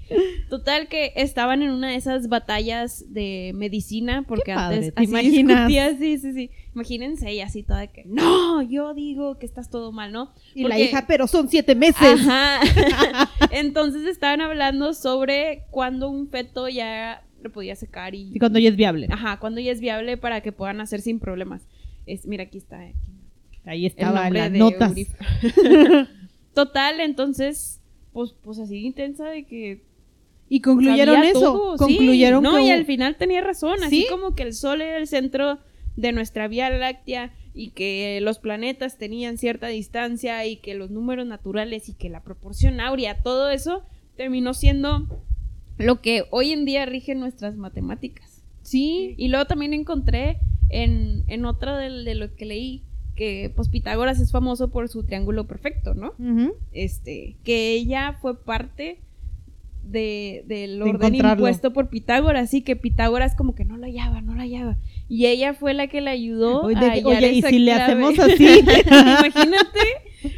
Total, 0.49 0.87
que 0.87 1.13
estaban 1.15 1.61
en 1.61 1.69
una 1.71 1.89
de 1.91 1.95
esas 1.97 2.29
batallas 2.29 3.13
de 3.13 3.51
medicina, 3.55 4.25
porque 4.27 4.51
Qué 4.51 4.55
padre, 4.55 4.75
antes 4.77 4.93
¿te 4.95 5.01
así 5.01 5.09
imaginas? 5.11 5.67
discutía, 5.69 5.97
sí, 5.97 6.17
sí, 6.17 6.33
sí. 6.33 6.49
Imagínense 6.75 7.29
ella 7.29 7.45
así 7.45 7.61
toda 7.61 7.81
de 7.81 7.89
que, 7.89 8.03
no, 8.05 8.63
yo 8.63 8.95
digo 8.95 9.37
que 9.37 9.45
estás 9.45 9.69
todo 9.69 9.91
mal, 9.91 10.11
¿no? 10.11 10.31
y 10.55 10.63
la 10.63 10.79
hija, 10.79 11.05
pero 11.07 11.27
son 11.27 11.47
siete 11.47 11.75
meses. 11.75 12.01
Ajá. 12.01 12.59
Entonces 13.51 14.07
estaban 14.07 14.41
hablando 14.41 14.93
sobre 14.95 15.65
cuando 15.69 16.09
un 16.09 16.27
feto 16.29 16.67
ya 16.69 17.21
lo 17.43 17.51
podía 17.51 17.75
secar 17.75 18.15
y. 18.15 18.31
Y 18.33 18.39
cuando 18.39 18.59
ya 18.59 18.69
es 18.69 18.75
viable. 18.75 19.07
Ajá, 19.11 19.39
cuando 19.39 19.61
ya 19.61 19.71
es 19.71 19.79
viable 19.79 20.17
para 20.17 20.41
que 20.41 20.51
puedan 20.51 20.81
hacer 20.81 21.01
sin 21.01 21.19
problemas. 21.19 21.67
Es, 22.05 22.25
mira, 22.25 22.43
aquí 22.43 22.57
está. 22.57 22.79
aquí. 22.79 22.95
Ahí 23.65 23.85
estaba 23.85 24.29
las 24.29 24.51
notas. 24.51 24.93
Total, 26.53 26.99
entonces, 26.99 27.81
pues, 28.11 28.33
pues 28.41 28.59
así 28.59 28.85
intensa 28.85 29.27
de 29.29 29.45
que. 29.45 29.83
Y 30.49 30.61
concluyeron 30.61 31.23
eso. 31.23 31.39
todo, 31.39 31.77
sí. 31.77 31.97
concluyeron 31.97 32.43
No, 32.43 32.55
que 32.55 32.63
y 32.63 32.71
al 32.71 32.85
final 32.85 33.15
tenía 33.15 33.41
razón. 33.41 33.83
Así 33.83 34.03
¿Sí? 34.03 34.07
como 34.09 34.35
que 34.35 34.43
el 34.43 34.53
sol 34.53 34.81
era 34.81 34.97
el 34.97 35.07
centro 35.07 35.59
de 35.95 36.11
nuestra 36.11 36.47
Vía 36.47 36.69
Láctea 36.69 37.33
y 37.53 37.69
que 37.69 38.19
los 38.21 38.39
planetas 38.39 38.97
tenían 38.97 39.37
cierta 39.37 39.67
distancia 39.67 40.45
y 40.45 40.57
que 40.57 40.75
los 40.75 40.91
números 40.91 41.25
naturales 41.25 41.87
y 41.89 41.93
que 41.93 42.09
la 42.09 42.23
proporción 42.23 42.79
áurea, 42.79 43.21
todo 43.21 43.49
eso 43.49 43.83
terminó 44.15 44.53
siendo 44.53 45.07
lo 45.77 46.01
que 46.01 46.25
hoy 46.31 46.51
en 46.51 46.65
día 46.65 46.85
rige 46.85 47.15
nuestras 47.15 47.55
matemáticas. 47.55 48.41
Sí. 48.61 49.15
Y 49.17 49.27
luego 49.27 49.45
también 49.45 49.73
encontré 49.73 50.37
en, 50.69 51.23
en 51.27 51.45
otra 51.45 51.77
de, 51.77 52.15
lo 52.15 52.33
que 52.35 52.45
leí 52.45 52.83
que 53.15 53.51
pues 53.55 53.69
Pitágoras 53.69 54.19
es 54.19 54.31
famoso 54.31 54.71
por 54.71 54.89
su 54.89 55.03
triángulo 55.03 55.45
perfecto, 55.45 55.93
¿no? 55.93 56.13
Este, 56.71 57.35
que 57.43 57.73
ella 57.73 58.17
fue 58.21 58.43
parte 58.43 58.97
de, 59.83 60.43
del 60.47 60.79
De 60.79 60.89
orden 60.89 61.15
impuesto 61.15 61.73
por 61.73 61.89
Pitágoras, 61.89 62.49
sí, 62.49 62.61
que 62.61 62.75
Pitágoras 62.75 63.35
como 63.35 63.53
que 63.53 63.65
no 63.65 63.77
lo 63.77 63.85
hallaba, 63.85 64.21
no 64.21 64.33
lo 64.33 64.41
hallaba. 64.41 64.77
Y 65.09 65.25
ella 65.27 65.53
fue 65.53 65.73
la 65.73 65.87
que 65.87 66.01
le 66.01 66.09
ayudó 66.09 66.63
Oye, 66.63 66.77
a 66.77 66.79
de- 66.79 66.89
hallar 66.89 67.17
oye, 67.17 67.31
y 67.33 67.41
si 67.41 67.59
le 67.59 67.73
hacemos 67.73 68.17
así. 68.19 68.47
Imagínate, 68.59 69.79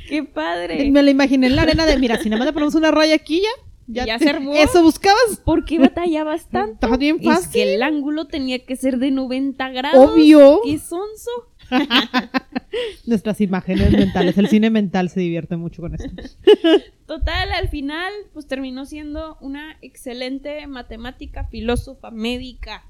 qué 0.10 0.24
padre. 0.24 0.89
Me 0.91 1.04
la 1.04 1.12
imaginé 1.12 1.48
en 1.48 1.56
la 1.56 1.62
arena 1.62 1.86
de, 1.86 1.98
mira, 1.98 2.17
si 2.17 2.30
nada 2.30 2.39
más 2.39 2.48
le 2.48 2.54
ponemos 2.54 2.76
una 2.76 2.91
raya 2.91 3.15
aquí 3.15 3.41
ya. 3.41 3.63
Ya 3.88 4.17
te- 4.17 4.24
se 4.26 4.30
armó. 4.32 4.54
¿Eso 4.54 4.82
buscabas? 4.82 5.39
¿Por 5.43 5.63
qué 5.65 5.78
batallabas 5.80 6.48
tanto? 6.52 6.86
Está 6.88 6.98
bien 6.98 7.17
Es 7.19 7.26
fácil. 7.26 7.52
que 7.52 7.76
el 7.76 7.84
ángulo 7.84 8.26
tenía 8.28 8.65
que 8.65 8.76
ser 8.76 8.98
de 8.98 9.12
90 9.12 9.69
grados. 9.69 10.10
Obvio. 10.12 10.62
¡Qué 10.63 10.78
sonso! 10.80 11.32
Nuestras 13.06 13.41
imágenes 13.41 13.91
mentales. 13.91 14.38
El 14.38 14.48
cine 14.50 14.69
mental 14.69 15.10
se 15.10 15.19
divierte 15.19 15.56
mucho 15.58 15.82
con 15.82 15.95
esto. 15.95 16.10
Total, 17.06 17.52
al 17.52 17.69
final, 17.69 18.12
pues 18.34 18.48
terminó 18.48 18.86
siendo 18.86 19.38
una 19.41 19.78
excelente 19.82 20.65
matemática, 20.67 21.45
filósofa, 21.45 22.12
médica. 22.12 22.84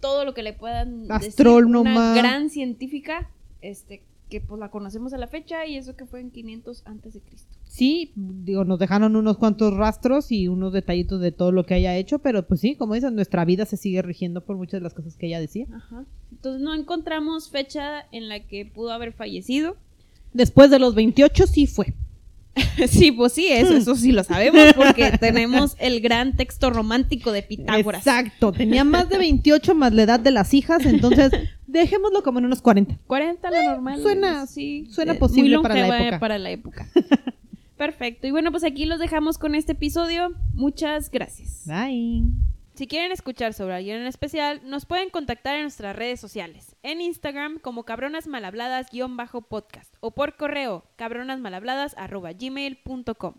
Todo 0.00 0.24
lo 0.24 0.34
que 0.34 0.42
le 0.42 0.52
puedan 0.52 1.10
Astrónoma. 1.10 1.90
decir. 1.90 2.02
Una 2.02 2.14
gran 2.14 2.50
científica, 2.50 3.30
este, 3.62 4.02
que 4.34 4.40
pues 4.40 4.58
la 4.58 4.68
conocemos 4.68 5.12
a 5.12 5.18
la 5.18 5.28
fecha 5.28 5.64
y 5.64 5.76
eso 5.76 5.94
que 5.94 6.06
fue 6.06 6.20
en 6.20 6.32
500 6.32 6.82
antes 6.86 7.14
de 7.14 7.20
Cristo. 7.20 7.56
Sí, 7.68 8.10
digo, 8.16 8.64
nos 8.64 8.80
dejaron 8.80 9.14
unos 9.14 9.38
cuantos 9.38 9.72
rastros 9.72 10.32
y 10.32 10.48
unos 10.48 10.72
detallitos 10.72 11.20
de 11.20 11.30
todo 11.30 11.52
lo 11.52 11.64
que 11.64 11.74
haya 11.74 11.96
hecho, 11.96 12.18
pero 12.18 12.44
pues 12.44 12.60
sí, 12.60 12.74
como 12.74 12.94
dices, 12.94 13.12
nuestra 13.12 13.44
vida 13.44 13.64
se 13.64 13.76
sigue 13.76 14.02
rigiendo 14.02 14.40
por 14.40 14.56
muchas 14.56 14.80
de 14.80 14.82
las 14.82 14.92
cosas 14.92 15.16
que 15.16 15.26
ella 15.26 15.38
decía. 15.38 15.66
Ajá. 15.72 16.04
Entonces 16.32 16.62
no 16.62 16.74
encontramos 16.74 17.48
fecha 17.48 18.06
en 18.10 18.28
la 18.28 18.40
que 18.40 18.66
pudo 18.66 18.90
haber 18.90 19.12
fallecido. 19.12 19.76
Después 20.32 20.68
de 20.68 20.80
los 20.80 20.96
28 20.96 21.46
sí 21.46 21.68
fue. 21.68 21.94
sí, 22.88 23.12
pues 23.12 23.34
sí, 23.34 23.46
eso, 23.52 23.74
eso 23.74 23.94
sí 23.94 24.10
lo 24.10 24.24
sabemos 24.24 24.74
porque 24.74 25.12
tenemos 25.18 25.76
el 25.78 26.00
gran 26.00 26.36
texto 26.36 26.70
romántico 26.70 27.30
de 27.30 27.42
Pitágoras. 27.42 28.04
Exacto, 28.04 28.52
tenía 28.52 28.82
más 28.82 29.08
de 29.08 29.18
28 29.18 29.76
más 29.76 29.92
la 29.92 30.02
edad 30.02 30.18
de 30.18 30.32
las 30.32 30.54
hijas, 30.54 30.86
entonces 30.86 31.30
dejémoslo 31.80 32.22
como 32.22 32.38
en 32.38 32.44
unos 32.46 32.62
40. 32.62 32.96
40 33.06 33.50
lo 33.50 33.62
normal. 33.62 34.00
Suena- 34.02 34.46
sí, 34.46 34.86
suena 34.90 35.12
eh, 35.14 35.18
posible 35.18 35.56
muy 35.58 35.62
para 35.62 35.74
la 35.86 36.00
época. 36.02 36.20
para 36.20 36.38
la 36.38 36.50
época. 36.50 36.86
Perfecto. 37.76 38.26
Y 38.26 38.30
bueno, 38.30 38.50
pues 38.50 38.64
aquí 38.64 38.86
los 38.86 38.98
dejamos 39.00 39.36
con 39.38 39.54
este 39.54 39.72
episodio. 39.72 40.32
Muchas 40.54 41.10
gracias. 41.10 41.64
Bye. 41.66 42.22
Si 42.74 42.86
quieren 42.88 43.12
escuchar 43.12 43.52
sobre 43.54 43.74
alguien 43.76 44.00
en 44.00 44.06
especial, 44.06 44.60
nos 44.64 44.84
pueden 44.84 45.08
contactar 45.10 45.54
en 45.56 45.62
nuestras 45.62 45.94
redes 45.94 46.18
sociales. 46.20 46.74
En 46.82 47.00
Instagram 47.00 47.60
como 47.60 47.84
cabronasmalhabladas-podcast 47.84 49.94
o 50.00 50.10
por 50.12 50.36
correo 50.36 50.84
cabronasmalhabladas.gmail.com. 50.96 53.34